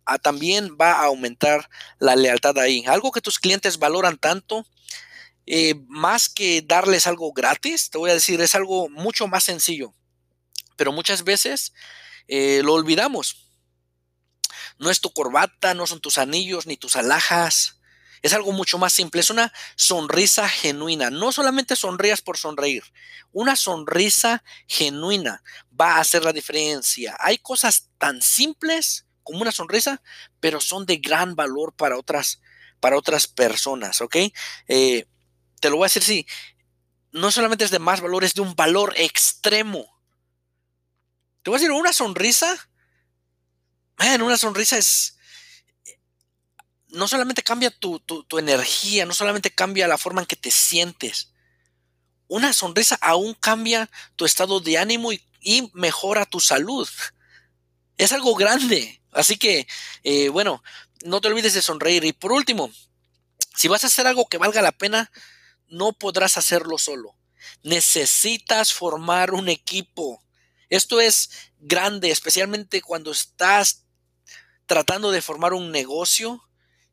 ah, 0.06 0.18
también 0.18 0.78
va 0.80 0.94
a 0.94 1.08
aumentar 1.08 1.70
la 2.00 2.16
lealtad 2.16 2.58
ahí. 2.58 2.86
Algo 2.88 3.12
que 3.12 3.20
tus 3.20 3.38
clientes 3.38 3.80
valoran 3.80 4.18
tanto, 4.18 4.66
eh, 5.46 5.76
más 5.90 6.30
que 6.30 6.62
darles 6.62 7.06
algo 7.06 7.34
gratis, 7.34 7.90
te 7.90 7.98
voy 7.98 8.12
a 8.12 8.14
decir, 8.14 8.40
es 8.40 8.56
algo 8.56 8.88
mucho 8.88 9.28
más 9.28 9.44
sencillo. 9.44 9.94
Pero 10.78 10.94
muchas 10.94 11.26
veces 11.26 11.74
lo 12.30 12.76
olvidamos. 12.76 13.52
No 14.78 14.90
es 14.90 15.02
tu 15.02 15.12
corbata, 15.12 15.74
no 15.74 15.86
son 15.86 16.00
tus 16.00 16.18
anillos 16.18 16.66
ni 16.66 16.78
tus 16.78 16.96
alhajas 16.96 17.79
es 18.22 18.34
algo 18.34 18.52
mucho 18.52 18.78
más 18.78 18.94
simple, 18.94 19.22
es 19.22 19.30
una 19.30 19.52
sonrisa 19.76 20.48
genuina. 20.48 21.10
No 21.10 21.32
solamente 21.32 21.76
sonrías 21.76 22.22
por 22.22 22.38
sonreír, 22.38 22.84
una 23.32 23.56
sonrisa 23.56 24.44
genuina 24.68 25.44
va 25.80 25.96
a 25.96 26.00
hacer 26.00 26.24
la 26.24 26.34
diferencia. 26.34 27.16
Hay 27.20 27.38
cosas 27.38 27.90
tan 27.98 28.22
simples 28.22 29.06
como 29.24 29.42
una 29.42 29.52
sonrisa, 29.52 30.02
pero 30.40 30.60
son 30.60 30.86
de 30.86 30.98
gran 30.98 31.36
valor 31.36 31.74
para 31.74 31.98
otras, 31.98 32.42
para 32.80 32.98
otras 32.98 33.28
personas, 33.28 34.02
¿ok? 34.02 34.16
Eh, 34.68 35.06
te 35.60 35.70
lo 35.70 35.78
voy 35.78 35.86
a 35.86 35.88
decir 35.88 36.04
sí, 36.04 36.26
no 37.12 37.32
solamente 37.32 37.66
es 37.66 37.72
de 37.72 37.80
más 37.80 38.02
valor, 38.02 38.24
es 38.24 38.34
de 38.34 38.42
un 38.42 38.56
valor 38.56 38.94
extremo. 38.98 39.86
Te 41.44 41.50
voy 41.50 41.58
a 41.58 41.60
decir, 41.60 41.72
una 41.72 41.94
sonrisa, 41.94 42.70
man, 43.98 44.22
una 44.22 44.38
sonrisa 44.38 44.78
es, 44.78 45.18
no 46.90 47.08
solamente 47.08 47.44
cambia 47.44 47.72
tu, 47.72 48.02
energía, 48.38 49.06
no 49.06 49.14
solamente 49.14 49.52
cambia 49.52 49.88
la 49.88 49.98
forma 49.98 50.22
en 50.22 50.28
que 50.28 50.36
te 50.36 50.52
sientes. 50.52 51.32
Una 52.28 52.54
sonrisa 52.54 52.98
aún 53.02 53.34
cambia 53.34 53.90
tu 54.16 54.26
estado 54.26 54.60
de 54.60 54.78
ánimo 54.78 55.12
y, 55.12 55.72
mejora 55.74 56.26
tu 56.26 56.40
salud. 56.40 56.88
Es 57.98 58.12
algo 58.12 58.36
grande. 58.36 59.02
Así 59.12 59.38
que, 59.38 59.68
eh, 60.04 60.30
bueno, 60.30 60.64
no 61.04 61.22
te 61.22 61.28
olvides 61.28 61.54
de 61.54 61.62
sonreír. 61.62 62.04
Y 62.06 62.14
por 62.14 62.32
último, 62.32 62.72
si 63.56 63.68
vas 63.68 63.84
a 63.84 63.88
hacer 63.88 64.06
algo 64.08 64.28
que 64.28 64.38
valga 64.38 64.62
la 64.62 64.72
pena, 64.72 65.12
no 65.68 65.94
podrás 65.94 66.38
hacerlo 66.38 66.78
solo. 66.78 67.16
Necesitas 67.64 68.74
formar 68.74 69.34
un 69.34 69.50
equipo. 69.50 70.24
Esto 70.70 71.02
es 71.02 71.30
grande, 71.60 72.12
especialmente 72.12 72.82
cuando 72.82 73.12
estás 73.12 73.86
tratando 74.66 75.12
de 75.12 75.22
formar 75.22 75.54
un 75.54 75.72
negocio 75.72 76.49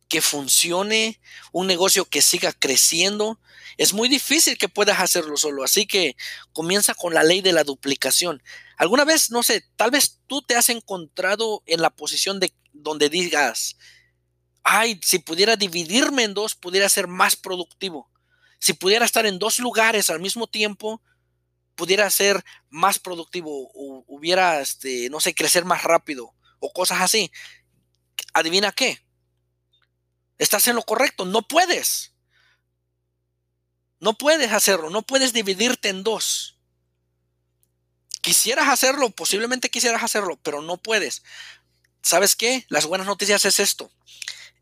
que 0.09 0.21
funcione, 0.21 1.21
un 1.53 1.67
negocio 1.67 2.05
que 2.05 2.23
siga 2.23 2.53
creciendo, 2.53 3.41
es 3.77 3.93
muy 3.93 4.09
difícil 4.09 4.57
que 4.59 4.69
puedas 4.69 5.01
hacerlo 5.01 5.37
solo. 5.37 5.65
Así 5.65 5.87
que 5.87 6.17
comienza 6.53 6.95
con 6.95 7.15
la 7.15 7.23
ley 7.23 7.43
de 7.43 7.53
la 7.53 7.65
duplicación. 7.65 8.43
Alguna 8.77 9.05
vez, 9.05 9.31
no 9.31 9.43
sé, 9.43 9.65
tal 9.77 9.91
vez 9.91 10.21
tú 10.27 10.43
te 10.43 10.57
has 10.57 10.71
encontrado 10.71 11.63
en 11.67 11.83
la 11.83 11.91
posición 11.91 12.41
de 12.41 12.53
donde 12.73 13.09
digas, 13.09 13.77
ay, 14.63 15.01
si 15.03 15.19
pudiera 15.19 15.57
dividirme 15.57 16.25
en 16.25 16.35
dos, 16.35 16.55
pudiera 16.55 16.89
ser 16.89 17.07
más 17.09 17.37
productivo. 17.37 18.11
si 18.59 18.73
pudiera 18.73 19.05
estar 19.05 19.27
en 19.27 19.39
dos 19.39 19.59
lugares 19.59 20.11
al 20.11 20.19
mismo 20.19 20.47
tiempo, 20.47 21.03
pudiera 21.77 22.09
ser 22.11 22.43
más 22.71 22.99
productivo 22.99 23.71
o 23.75 24.05
hubiera, 24.09 24.61
este, 24.61 25.11
no 25.11 25.21
sé, 25.21 25.35
crecer 25.35 25.65
más 25.65 25.85
rápido 25.85 26.35
o 26.59 26.73
cosas 26.73 27.01
así. 27.03 27.31
Adivina 28.33 28.73
qué. 28.73 29.06
Estás 30.39 30.69
en 30.69 30.77
lo 30.77 30.83
correcto, 30.83 31.25
no 31.25 31.43
puedes. 31.43 32.13
No 33.99 34.19
puedes 34.19 34.53
hacerlo, 34.53 34.91
no 34.91 35.03
puedes 35.03 35.33
dividirte 35.33 35.89
en 35.89 36.03
dos. 36.03 36.59
Quisieras 38.21 38.69
hacerlo, 38.69 39.11
posiblemente 39.11 39.71
quisieras 39.71 40.03
hacerlo, 40.03 40.39
pero 40.43 40.61
no 40.61 40.77
puedes. 40.77 41.23
¿Sabes 42.03 42.37
qué? 42.37 42.67
Las 42.69 42.87
buenas 42.87 43.07
noticias 43.07 43.45
es 43.45 43.59
esto. 43.61 43.91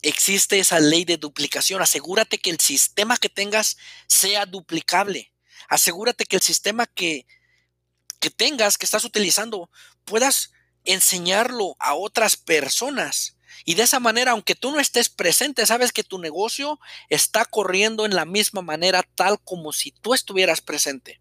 Existe 0.02 0.58
esa 0.58 0.80
ley 0.80 1.04
de 1.04 1.16
duplicación. 1.16 1.82
Asegúrate 1.82 2.38
que 2.38 2.50
el 2.50 2.60
sistema 2.60 3.16
que 3.16 3.28
tengas 3.28 3.76
sea 4.06 4.46
duplicable. 4.46 5.32
Asegúrate 5.68 6.26
que 6.26 6.36
el 6.36 6.42
sistema 6.42 6.86
que, 6.86 7.26
que 8.20 8.30
tengas, 8.30 8.78
que 8.78 8.86
estás 8.86 9.04
utilizando, 9.04 9.70
puedas 10.04 10.52
enseñarlo 10.84 11.76
a 11.80 11.94
otras 11.94 12.36
personas. 12.36 13.36
Y 13.64 13.74
de 13.74 13.82
esa 13.82 14.00
manera, 14.00 14.32
aunque 14.32 14.54
tú 14.54 14.70
no 14.70 14.80
estés 14.80 15.08
presente, 15.08 15.66
sabes 15.66 15.92
que 15.92 16.04
tu 16.04 16.18
negocio 16.18 16.80
está 17.08 17.44
corriendo 17.44 18.04
en 18.04 18.14
la 18.14 18.24
misma 18.24 18.62
manera, 18.62 19.02
tal 19.14 19.40
como 19.42 19.72
si 19.72 19.92
tú 19.92 20.14
estuvieras 20.14 20.60
presente. 20.60 21.20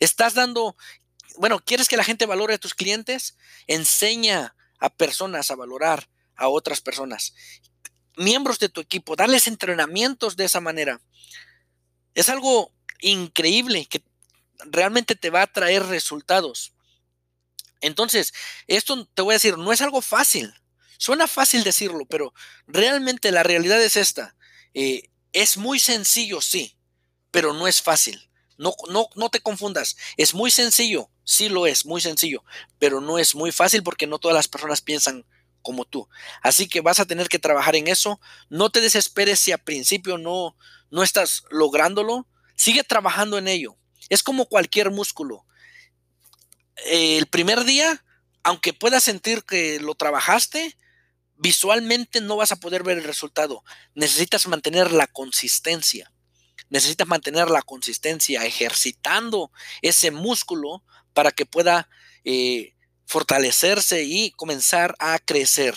Estás 0.00 0.34
dando, 0.34 0.76
bueno, 1.36 1.60
¿quieres 1.60 1.88
que 1.88 1.96
la 1.96 2.04
gente 2.04 2.26
valore 2.26 2.54
a 2.54 2.58
tus 2.58 2.74
clientes? 2.74 3.36
Enseña 3.66 4.54
a 4.78 4.90
personas 4.90 5.50
a 5.50 5.56
valorar 5.56 6.08
a 6.36 6.48
otras 6.48 6.80
personas. 6.80 7.34
Miembros 8.16 8.58
de 8.58 8.68
tu 8.68 8.80
equipo, 8.80 9.16
darles 9.16 9.46
entrenamientos 9.46 10.36
de 10.36 10.44
esa 10.44 10.60
manera. 10.60 11.00
Es 12.14 12.28
algo 12.28 12.74
increíble 13.00 13.86
que 13.86 14.02
realmente 14.66 15.14
te 15.14 15.30
va 15.30 15.42
a 15.42 15.52
traer 15.52 15.86
resultados. 15.86 16.74
Entonces, 17.80 18.32
esto 18.66 19.06
te 19.06 19.22
voy 19.22 19.32
a 19.32 19.36
decir, 19.36 19.58
no 19.58 19.72
es 19.72 19.82
algo 19.82 20.00
fácil. 20.00 20.54
Suena 21.02 21.26
fácil 21.26 21.64
decirlo, 21.64 22.06
pero 22.06 22.32
realmente 22.68 23.32
la 23.32 23.42
realidad 23.42 23.82
es 23.82 23.96
esta. 23.96 24.36
Eh, 24.72 25.10
es 25.32 25.56
muy 25.56 25.80
sencillo, 25.80 26.40
sí, 26.40 26.76
pero 27.32 27.52
no 27.52 27.66
es 27.66 27.82
fácil. 27.82 28.30
No, 28.56 28.72
no, 28.88 29.08
no 29.16 29.28
te 29.28 29.40
confundas. 29.40 29.96
Es 30.16 30.32
muy 30.32 30.52
sencillo, 30.52 31.10
sí 31.24 31.48
lo 31.48 31.66
es, 31.66 31.86
muy 31.86 32.00
sencillo, 32.00 32.44
pero 32.78 33.00
no 33.00 33.18
es 33.18 33.34
muy 33.34 33.50
fácil 33.50 33.82
porque 33.82 34.06
no 34.06 34.20
todas 34.20 34.36
las 34.36 34.46
personas 34.46 34.80
piensan 34.80 35.26
como 35.60 35.86
tú. 35.86 36.08
Así 36.40 36.68
que 36.68 36.82
vas 36.82 37.00
a 37.00 37.04
tener 37.04 37.28
que 37.28 37.40
trabajar 37.40 37.74
en 37.74 37.88
eso. 37.88 38.20
No 38.48 38.70
te 38.70 38.80
desesperes 38.80 39.40
si 39.40 39.50
a 39.50 39.58
principio 39.58 40.18
no, 40.18 40.56
no 40.92 41.02
estás 41.02 41.42
lográndolo. 41.50 42.28
Sigue 42.54 42.84
trabajando 42.84 43.38
en 43.38 43.48
ello. 43.48 43.76
Es 44.08 44.22
como 44.22 44.46
cualquier 44.46 44.92
músculo. 44.92 45.44
El 46.86 47.26
primer 47.26 47.64
día, 47.64 48.04
aunque 48.44 48.72
puedas 48.72 49.02
sentir 49.02 49.42
que 49.42 49.80
lo 49.80 49.96
trabajaste, 49.96 50.76
visualmente 51.42 52.20
no 52.20 52.36
vas 52.36 52.52
a 52.52 52.60
poder 52.60 52.84
ver 52.84 52.98
el 52.98 53.04
resultado. 53.04 53.64
Necesitas 53.96 54.46
mantener 54.46 54.92
la 54.92 55.08
consistencia. 55.08 56.12
Necesitas 56.70 57.08
mantener 57.08 57.50
la 57.50 57.62
consistencia 57.62 58.46
ejercitando 58.46 59.50
ese 59.82 60.12
músculo 60.12 60.84
para 61.12 61.32
que 61.32 61.44
pueda 61.44 61.88
eh, 62.24 62.76
fortalecerse 63.06 64.04
y 64.04 64.30
comenzar 64.30 64.94
a 65.00 65.18
crecer. 65.18 65.74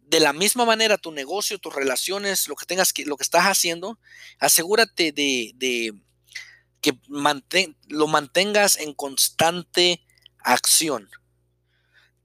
De 0.00 0.18
la 0.18 0.32
misma 0.32 0.64
manera, 0.64 0.98
tu 0.98 1.12
negocio, 1.12 1.58
tus 1.58 1.72
relaciones, 1.72 2.48
lo 2.48 2.56
que 2.56 2.66
tengas 2.66 2.92
que, 2.92 3.06
lo 3.06 3.16
que 3.16 3.22
estás 3.22 3.44
haciendo, 3.44 4.00
asegúrate 4.40 5.12
de, 5.12 5.94
que 6.80 6.98
lo 7.86 8.08
mantengas 8.08 8.78
en 8.78 8.94
constante 8.94 10.04
acción 10.40 11.08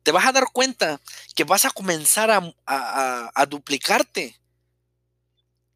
te 0.10 0.14
vas 0.14 0.26
a 0.26 0.32
dar 0.32 0.48
cuenta 0.52 1.00
que 1.36 1.44
vas 1.44 1.66
a 1.66 1.70
comenzar 1.70 2.32
a, 2.32 3.46
duplicarte. 3.46 4.42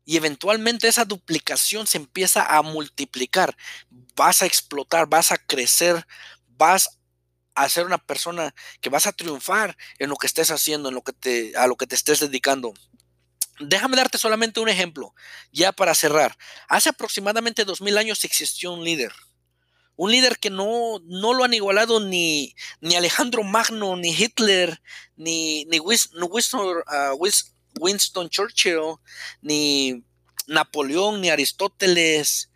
Y 0.06 0.18
eventualmente 0.18 0.88
esa 0.88 1.06
duplicación 1.06 1.86
se 1.86 2.00
empieza 2.00 2.44
a 2.44 2.64
multiplicar. 2.64 3.56
Vas 4.16 4.42
a 4.42 4.48
explotar, 4.48 5.06
vas 5.06 5.32
a 5.32 5.38
crecer, 5.38 6.08
vas 6.48 6.98
a 7.54 7.70
ser 7.70 7.86
una 7.86 8.00
persona 8.00 8.56
que 8.82 8.90
vas 8.90 9.06
a 9.06 9.12
triunfar 9.12 9.78
en 10.00 10.10
lo 10.10 10.16
que 10.16 10.26
estés 10.26 10.50
haciendo, 10.50 10.90
en 10.90 10.96
lo 10.96 11.04
que 11.04 11.14
te, 11.14 11.56
a 11.56 11.68
lo 11.68 11.76
que 11.76 11.86
te 11.86 11.94
estés 11.94 12.20
dedicando. 12.20 12.74
Déjame 13.60 13.98
darte 13.98 14.18
solamente 14.18 14.60
un 14.60 14.70
ejemplo, 14.70 15.14
ya 15.52 15.72
para 15.74 15.94
cerrar. 15.94 16.36
Hace 16.68 16.90
aproximadamente 16.90 17.66
dos 17.66 17.82
mil 17.82 18.00
años 18.00 18.24
existió 18.24 18.74
un 18.74 18.84
líder 18.84 19.14
un 20.04 20.12
líder 20.12 20.38
que 20.38 20.50
no, 20.50 21.00
no 21.06 21.34
lo 21.34 21.46
han 21.46 21.54
igualado 21.54 22.02
ni, 22.02 22.56
ni 22.82 22.96
Alejandro 22.96 23.44
Magno, 23.44 23.96
ni 23.96 24.10
Hitler, 24.10 24.82
ni, 25.16 25.64
ni 25.66 25.78
ah, 26.88 27.14
Winston, 27.80 28.30
Churchill, 28.30 28.98
ni 29.42 30.04
Napoleón, 30.48 31.22
ni 31.22 31.30
Aristóteles, 31.30 32.52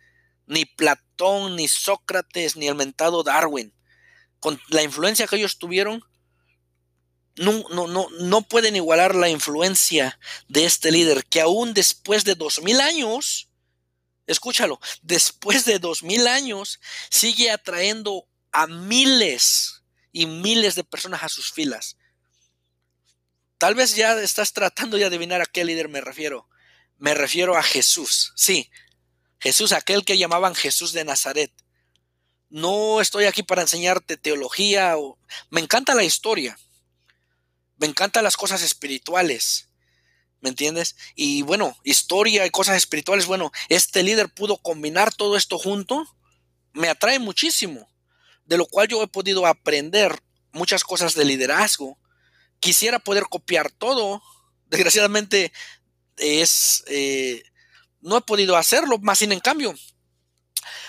ni 0.46 0.66
Platón, 0.66 1.56
ni 1.56 1.68
Sócrates, 1.68 2.56
ni 2.56 2.68
el 2.68 2.74
mentado 2.74 3.22
Darwin. 3.22 3.72
Con 4.40 4.60
la 4.68 4.82
influencia 4.82 5.26
que 5.26 5.36
ellos 5.36 5.58
tuvieron, 5.58 6.02
no, 7.36 7.64
no, 7.70 7.86
no, 7.86 8.08
no 8.20 8.42
pueden 8.42 8.76
igualar 8.76 9.14
la 9.14 9.30
influencia 9.30 10.18
de 10.48 10.66
este 10.66 10.90
líder 10.90 11.24
que 11.24 11.40
aún 11.40 11.72
después 11.72 12.24
de 12.24 12.34
dos 12.34 12.60
mil 12.62 12.80
años 12.80 13.47
escúchalo, 14.28 14.78
después 15.02 15.64
de 15.64 15.78
dos 15.78 16.02
mil 16.04 16.28
años, 16.28 16.78
sigue 17.10 17.50
atrayendo 17.50 18.28
a 18.52 18.66
miles 18.66 19.82
y 20.12 20.26
miles 20.26 20.74
de 20.76 20.84
personas 20.84 21.22
a 21.24 21.28
sus 21.28 21.52
filas. 21.52 21.96
Tal 23.58 23.74
vez 23.74 23.96
ya 23.96 24.12
estás 24.20 24.52
tratando 24.52 24.96
de 24.96 25.04
adivinar 25.04 25.40
a 25.40 25.46
qué 25.46 25.64
líder 25.64 25.88
me 25.88 26.00
refiero. 26.00 26.48
Me 26.96 27.14
refiero 27.14 27.56
a 27.56 27.62
Jesús, 27.62 28.32
sí, 28.36 28.70
Jesús, 29.40 29.72
aquel 29.72 30.04
que 30.04 30.18
llamaban 30.18 30.54
Jesús 30.54 30.92
de 30.92 31.04
Nazaret. 31.04 31.52
No 32.50 33.00
estoy 33.00 33.26
aquí 33.26 33.42
para 33.42 33.62
enseñarte 33.62 34.16
teología, 34.16 34.96
o... 34.96 35.18
me 35.50 35.60
encanta 35.60 35.94
la 35.94 36.02
historia, 36.02 36.58
me 37.76 37.86
encantan 37.86 38.24
las 38.24 38.36
cosas 38.36 38.62
espirituales, 38.62 39.67
¿Me 40.40 40.50
entiendes? 40.50 40.96
Y 41.14 41.42
bueno, 41.42 41.76
historia 41.82 42.46
y 42.46 42.50
cosas 42.50 42.76
espirituales, 42.76 43.26
bueno, 43.26 43.50
este 43.68 44.02
líder 44.02 44.32
pudo 44.32 44.56
combinar 44.58 45.12
todo 45.12 45.36
esto 45.36 45.58
junto, 45.58 46.04
me 46.72 46.88
atrae 46.88 47.18
muchísimo, 47.18 47.88
de 48.44 48.56
lo 48.56 48.66
cual 48.66 48.86
yo 48.88 49.02
he 49.02 49.08
podido 49.08 49.46
aprender 49.46 50.22
muchas 50.52 50.84
cosas 50.84 51.14
de 51.14 51.24
liderazgo. 51.24 51.98
Quisiera 52.60 53.00
poder 53.00 53.24
copiar 53.24 53.70
todo, 53.70 54.22
desgraciadamente 54.66 55.52
es, 56.16 56.84
eh, 56.86 57.42
no 58.00 58.16
he 58.16 58.20
podido 58.20 58.56
hacerlo, 58.56 58.98
más 58.98 59.18
sin 59.18 59.32
en 59.32 59.40
cambio, 59.40 59.74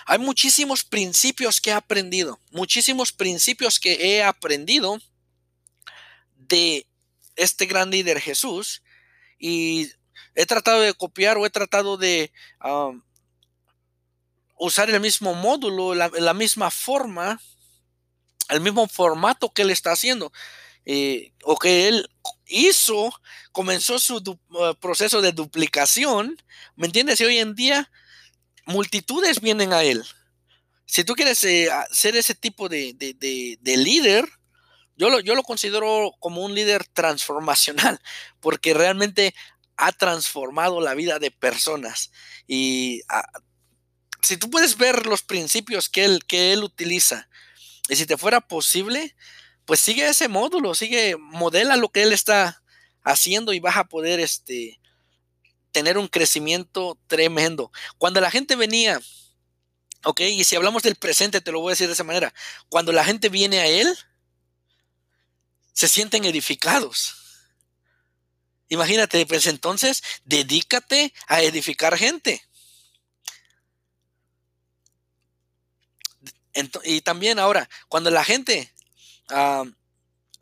hay 0.06 0.20
muchísimos 0.20 0.84
principios 0.84 1.62
que 1.62 1.72
he 1.72 1.74
aprendido, 1.74 2.40
muchísimos 2.52 3.12
principios 3.12 3.80
que 3.80 3.94
he 3.94 4.24
aprendido 4.24 5.00
de 6.36 6.88
este 7.36 7.66
gran 7.66 7.92
líder 7.92 8.20
Jesús 8.20 8.82
y 9.40 9.90
he 10.36 10.46
tratado 10.46 10.82
de 10.82 10.94
copiar 10.94 11.38
o 11.38 11.46
he 11.46 11.50
tratado 11.50 11.98
de 11.98 12.32
usar 14.58 14.90
el 14.90 15.00
mismo 15.00 15.34
módulo, 15.34 15.96
la, 15.96 16.34
misma 16.34 16.70
forma, 16.70 17.42
el 18.50 18.60
mismo 18.62 18.88
formato 18.88 19.52
que 19.52 19.62
él 19.62 19.72
está 19.72 19.94
haciendo, 19.94 20.32
eh, 20.86 21.32
o 21.44 21.58
que 21.58 21.88
él 21.88 22.10
hizo, 22.46 23.12
comenzó 23.52 24.00
su 24.00 24.18
uh, 24.18 24.76
proceso 24.80 25.22
de 25.22 25.32
duplicación, 25.32 26.36
¿me 26.76 26.88
entiendes? 26.88 27.22
Y 27.22 27.26
hoy 27.26 27.38
en 27.38 27.56
día 27.56 27.90
multitudes 28.66 29.40
vienen 29.40 29.72
a 29.72 29.84
él. 29.84 30.04
Si 30.86 31.04
tú 31.04 31.14
quieres 31.14 31.44
eh, 31.44 31.70
ser 31.92 32.16
ese 32.16 32.36
tipo 32.36 32.68
de, 32.68 32.94
de 32.94 33.78
líder, 33.78 34.28
yo 35.00 35.10
lo, 35.10 35.22
yo 35.22 35.34
lo 35.34 35.44
considero 35.44 36.14
como 36.20 36.44
un 36.44 36.54
líder 36.54 36.86
transformacional, 36.86 38.02
porque 38.42 38.74
realmente 38.74 39.34
ha 39.78 39.94
transformado 39.94 40.82
la 40.82 40.94
vida 40.94 41.20
de 41.20 41.32
personas. 41.32 42.12
Y 42.48 43.02
ah, 43.08 43.26
si 44.22 44.36
tú 44.36 44.50
puedes 44.50 44.78
ver 44.78 45.06
los 45.06 45.24
principios 45.24 45.88
que 45.88 46.04
él, 46.04 46.26
que 46.26 46.52
él 46.52 46.66
utiliza, 46.66 47.30
y 47.88 47.96
si 47.96 48.06
te 48.06 48.18
fuera 48.18 48.42
posible, 48.42 49.16
pues 49.64 49.80
sigue 49.80 50.06
ese 50.06 50.28
módulo, 50.28 50.76
sigue, 50.76 51.16
modela 51.18 51.78
lo 51.78 51.90
que 51.90 52.04
él 52.04 52.12
está 52.12 52.62
haciendo 53.02 53.54
y 53.54 53.62
vas 53.62 53.78
a 53.78 53.86
poder 53.86 54.20
este, 54.20 54.82
tener 55.72 55.98
un 55.98 56.10
crecimiento 56.10 57.00
tremendo. 57.08 57.72
Cuando 57.98 58.20
la 58.20 58.32
gente 58.32 58.58
venía, 58.58 59.00
ok, 60.04 60.20
y 60.22 60.44
si 60.44 60.58
hablamos 60.58 60.84
del 60.84 60.96
presente, 60.96 61.40
te 61.40 61.54
lo 61.54 61.62
voy 61.62 61.70
a 61.70 61.74
decir 61.74 61.88
de 61.88 61.94
esa 61.94 62.04
manera, 62.04 62.34
cuando 62.68 62.92
la 62.92 63.06
gente 63.06 63.30
viene 63.30 63.60
a 63.60 63.68
él, 63.68 63.98
se 65.74 65.88
sienten 65.88 66.26
edificados. 66.26 67.16
Imagínate, 68.70 69.26
pues 69.26 69.48
entonces 69.48 70.04
dedícate 70.26 71.14
a 71.28 71.42
edificar 71.42 71.98
gente. 71.98 72.44
y 76.84 77.02
también 77.02 77.40
ahora, 77.40 77.70
cuando 77.88 78.12
la 78.12 78.24
gente 78.24 78.74
ah, 79.30 79.64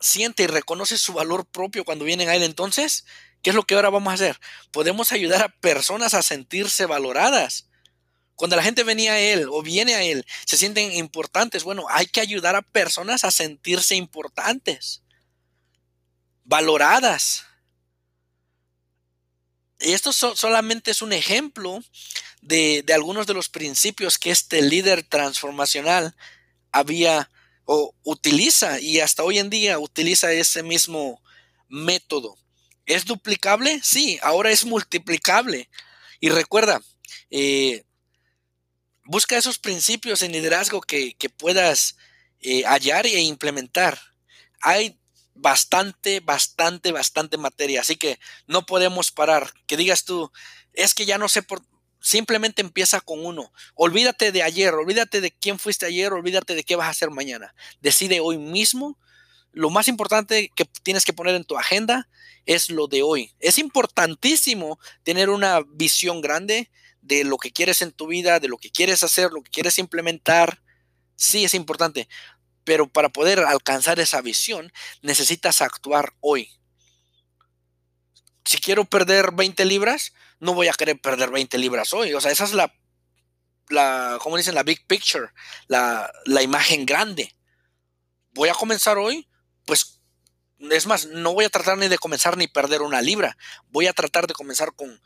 siente 0.00 0.44
y 0.44 0.46
reconoce 0.46 0.98
su 0.98 1.12
valor 1.12 1.46
propio 1.46 1.84
cuando 1.84 2.04
vienen 2.04 2.28
a 2.28 2.34
él, 2.34 2.42
entonces, 2.42 3.04
¿qué 3.42 3.50
es 3.50 3.56
lo 3.56 3.62
que 3.64 3.74
ahora 3.74 3.90
vamos 3.90 4.10
a 4.10 4.14
hacer? 4.14 4.40
Podemos 4.70 5.12
ayudar 5.12 5.42
a 5.42 5.48
personas 5.48 6.14
a 6.14 6.22
sentirse 6.22 6.86
valoradas. 6.86 7.68
Cuando 8.34 8.56
la 8.56 8.62
gente 8.62 8.84
venía 8.84 9.14
a 9.14 9.20
él 9.20 9.48
o 9.50 9.62
viene 9.62 9.94
a 9.94 10.02
él, 10.02 10.24
se 10.44 10.56
sienten 10.56 10.92
importantes. 10.92 11.64
Bueno, 11.64 11.86
hay 11.90 12.06
que 12.06 12.20
ayudar 12.20 12.54
a 12.54 12.62
personas 12.62 13.24
a 13.24 13.30
sentirse 13.30 13.96
importantes, 13.96 15.02
valoradas. 16.48 17.44
Y 19.80 19.92
esto 19.92 20.12
solamente 20.12 20.90
es 20.90 21.02
un 21.02 21.12
ejemplo 21.12 21.80
de, 22.40 22.84
algunos 22.92 23.26
de 23.26 23.34
los 23.34 23.48
principios 23.48 24.18
que 24.18 24.30
este 24.30 24.62
líder 24.62 25.04
transformacional 25.04 26.16
había 26.72 27.30
o 27.64 27.94
utiliza 28.02 28.80
y 28.80 29.00
hasta 29.00 29.22
hoy 29.22 29.38
en 29.38 29.50
día 29.50 29.78
utiliza 29.78 30.32
ese 30.32 30.62
mismo 30.62 31.22
método. 31.68 32.36
¿Es 32.86 33.04
duplicable? 33.04 33.80
Sí, 33.84 34.18
ahora 34.22 34.50
es 34.50 34.64
multiplicable. 34.64 35.68
Y 36.18 36.30
recuerda, 36.30 36.80
eh, 37.30 37.84
busca 39.04 39.36
esos 39.36 39.58
principios 39.58 40.22
en 40.22 40.32
liderazgo 40.32 40.80
que, 40.80 41.14
puedas 41.36 41.96
eh, 42.40 42.62
hallar 42.64 43.06
e 43.06 43.20
implementar. 43.20 44.00
Hay 44.62 44.98
bastante, 45.38 46.20
bastante, 46.20 46.92
bastante 46.92 47.38
materia, 47.38 47.80
así 47.80 47.96
que 47.96 48.18
no 48.46 48.66
podemos 48.66 49.10
parar. 49.10 49.52
Que 49.66 49.76
digas 49.76 50.04
tú, 50.04 50.30
es 50.72 50.94
que 50.94 51.06
ya 51.06 51.18
no 51.18 51.28
sé 51.28 51.42
por, 51.42 51.62
Simplemente 52.00 52.62
empieza 52.62 53.00
con 53.00 53.26
uno. 53.26 53.52
Olvídate 53.74 54.30
de 54.30 54.42
ayer, 54.42 54.72
olvídate 54.72 55.20
de 55.20 55.32
quién 55.32 55.58
fuiste 55.58 55.86
ayer, 55.86 56.12
olvídate 56.12 56.54
de 56.54 56.62
qué 56.62 56.76
vas 56.76 56.86
a 56.86 56.90
hacer 56.90 57.10
mañana. 57.10 57.54
Decide 57.80 58.20
hoy 58.20 58.38
mismo. 58.38 58.98
Lo 59.52 59.70
más 59.70 59.88
importante 59.88 60.52
que 60.54 60.64
tienes 60.82 61.04
que 61.04 61.12
poner 61.12 61.34
en 61.34 61.44
tu 61.44 61.58
agenda 61.58 62.08
es 62.46 62.70
lo 62.70 62.86
de 62.86 63.02
hoy. 63.02 63.34
Es 63.40 63.58
importantísimo 63.58 64.78
tener 65.02 65.28
una 65.28 65.60
visión 65.66 66.20
grande 66.20 66.70
de 67.02 67.24
lo 67.24 67.36
que 67.36 67.50
quieres 67.50 67.82
en 67.82 67.90
tu 67.90 68.06
vida, 68.06 68.38
de 68.38 68.48
lo 68.48 68.58
que 68.58 68.70
quieres 68.70 69.02
hacer, 69.02 69.32
lo 69.32 69.42
que 69.42 69.50
quieres 69.50 69.78
implementar. 69.78 70.62
Sí, 71.16 71.44
es 71.44 71.54
importante. 71.54 72.08
Pero 72.68 72.86
para 72.86 73.08
poder 73.08 73.38
alcanzar 73.38 73.98
esa 73.98 74.20
visión, 74.20 74.70
necesitas 75.00 75.62
actuar 75.62 76.12
hoy. 76.20 76.50
Si 78.44 78.58
quiero 78.58 78.84
perder 78.84 79.32
20 79.32 79.64
libras, 79.64 80.12
no 80.38 80.52
voy 80.52 80.68
a 80.68 80.74
querer 80.74 81.00
perder 81.00 81.30
20 81.30 81.56
libras 81.56 81.94
hoy. 81.94 82.12
O 82.12 82.20
sea, 82.20 82.30
esa 82.30 82.44
es 82.44 82.52
la, 82.52 82.74
la 83.70 84.18
¿cómo 84.20 84.36
dicen? 84.36 84.54
La 84.54 84.64
big 84.64 84.86
picture, 84.86 85.30
la, 85.66 86.12
la 86.26 86.42
imagen 86.42 86.84
grande. 86.84 87.34
Voy 88.32 88.50
a 88.50 88.54
comenzar 88.54 88.98
hoy, 88.98 89.26
pues 89.64 90.02
es 90.58 90.86
más, 90.86 91.06
no 91.06 91.32
voy 91.32 91.46
a 91.46 91.50
tratar 91.50 91.78
ni 91.78 91.88
de 91.88 91.96
comenzar 91.96 92.36
ni 92.36 92.48
perder 92.48 92.82
una 92.82 93.00
libra. 93.00 93.38
Voy 93.68 93.86
a 93.86 93.94
tratar 93.94 94.26
de 94.26 94.34
comenzar 94.34 94.74
con 94.74 95.00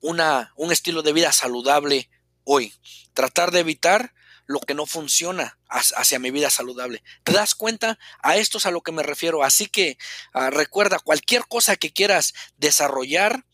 una, 0.00 0.54
un 0.56 0.72
estilo 0.72 1.02
de 1.02 1.12
vida 1.12 1.30
saludable 1.30 2.08
hoy. 2.44 2.72
Tratar 3.12 3.50
de 3.50 3.60
evitar 3.60 4.14
lo 4.46 4.60
que 4.60 4.74
no 4.74 4.86
funciona 4.86 5.58
hacia 5.68 6.18
mi 6.18 6.30
vida 6.30 6.50
saludable. 6.50 7.02
¿Te 7.24 7.32
das 7.32 7.54
cuenta? 7.54 7.98
A 8.22 8.36
esto 8.36 8.58
es 8.58 8.66
a 8.66 8.70
lo 8.70 8.82
que 8.82 8.92
me 8.92 9.02
refiero. 9.02 9.42
Así 9.42 9.66
que 9.66 9.98
ah, 10.32 10.50
recuerda, 10.50 10.98
cualquier 10.98 11.46
cosa 11.46 11.76
que 11.76 11.92
quieras 11.92 12.34
desarrollar, 12.56 13.44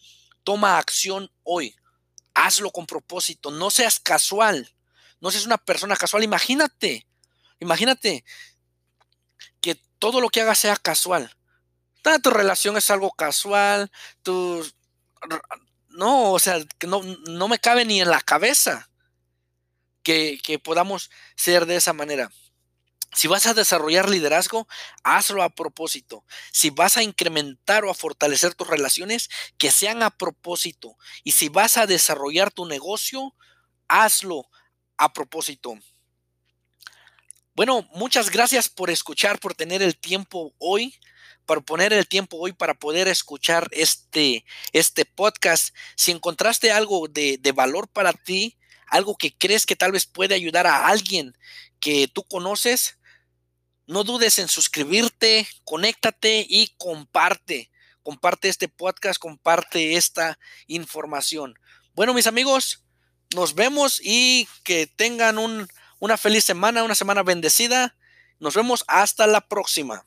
Toma 0.49 0.79
acción 0.79 1.31
hoy. 1.43 1.77
Hazlo 2.33 2.71
con 2.71 2.87
propósito. 2.87 3.51
No 3.51 3.69
seas 3.69 4.01
casual. 4.01 4.75
No 5.21 5.31
seas 5.31 5.45
una 5.45 5.59
persona 5.59 5.95
casual. 5.95 6.25
Imagínate. 6.25 7.07
Imagínate 7.61 8.25
que 9.61 9.75
todo 9.99 10.23
lo 10.23 10.31
que 10.31 10.41
hagas 10.41 10.59
sea 10.59 10.77
casual. 10.77 11.37
tu 12.23 12.31
relación 12.31 12.79
es 12.79 12.89
algo 12.89 13.11
casual. 13.11 13.93
No, 15.91 16.33
o 16.33 16.39
sea, 16.39 16.65
que 16.79 16.87
no, 16.87 17.03
no 17.03 17.49
me 17.49 17.59
cabe 17.59 17.85
ni 17.85 18.01
en 18.01 18.09
la 18.09 18.23
cabeza 18.23 18.89
que, 20.09 20.59
podamos 20.59 21.11
ser 21.37 21.67
de 21.67 21.77
esa 21.77 21.93
manera. 21.93 22.31
Si 23.15 23.27
vas 23.27 23.47
a 23.47 23.55
desarrollar 23.55 24.09
liderazgo, 24.09 24.69
hazlo 25.03 25.43
a 25.43 25.51
propósito. 25.51 26.25
Si 26.53 26.71
vas 26.71 26.97
a 26.97 27.03
incrementar 27.03 27.85
o 27.85 27.91
a 27.91 27.95
fortalecer 27.95 28.55
tus 28.55 28.69
relaciones, 28.69 29.29
que 29.57 29.71
sean 29.71 30.03
a 30.03 30.11
propósito. 30.11 30.97
Y 31.25 31.33
si 31.33 31.49
vas 31.49 31.77
a 31.79 31.87
desarrollar 31.87 32.51
tu 32.51 32.67
negocio, 32.67 33.35
hazlo 33.89 34.49
a 34.97 35.13
propósito. 35.13 35.75
Bueno, 37.55 37.89
muchas 37.93 38.31
gracias 38.31 38.69
por 38.69 38.91
escuchar, 38.91 39.41
por 39.41 39.55
tener 39.55 39.83
el 39.83 39.99
tiempo 39.99 40.55
hoy, 40.59 40.95
por 41.45 41.65
poner 41.65 41.93
el 41.93 42.07
tiempo 42.07 42.37
hoy 42.37 42.53
para 42.53 42.75
poder 42.75 43.09
escuchar 43.09 43.69
este, 43.73 44.45
este 44.73 45.05
podcast. 45.05 45.75
Si 45.97 46.13
encontraste 46.13 46.71
algo 46.71 47.09
de, 47.09 47.39
de 47.39 47.53
valor 47.53 47.89
para 47.89 48.13
ti, 48.13 48.58
algo 48.91 49.17
que 49.17 49.35
crees 49.37 49.67
que 49.67 49.77
tal 49.77 49.93
vez 49.93 50.07
puede 50.07 50.35
ayudar 50.35 50.67
a 50.67 50.89
alguien 50.89 51.37
que 51.81 52.09
tú 52.09 52.25
conoces, 52.25 52.99
no 53.89 54.05
dudes 54.05 54.39
en 54.39 54.49
suscribirte, 54.49 55.49
conéctate 55.65 56.47
y 56.47 56.75
comparte. 56.77 57.71
Comparte 58.03 58.49
este 58.49 58.69
podcast, 58.69 59.19
comparte 59.19 59.97
esta 59.97 60.39
información. 60.67 61.59
Bueno, 61.95 62.13
mis 62.13 62.27
amigos, 62.27 62.85
nos 63.35 63.55
vemos 63.55 64.01
y 64.03 64.47
que 64.63 64.87
tengan 64.87 65.39
una 65.99 66.17
feliz 66.17 66.45
semana, 66.45 66.85
una 66.85 66.95
semana 66.95 67.23
bendecida. 67.23 67.97
Nos 68.39 68.55
vemos 68.55 68.85
hasta 68.89 69.27
la 69.27 69.41
próxima. 69.41 70.05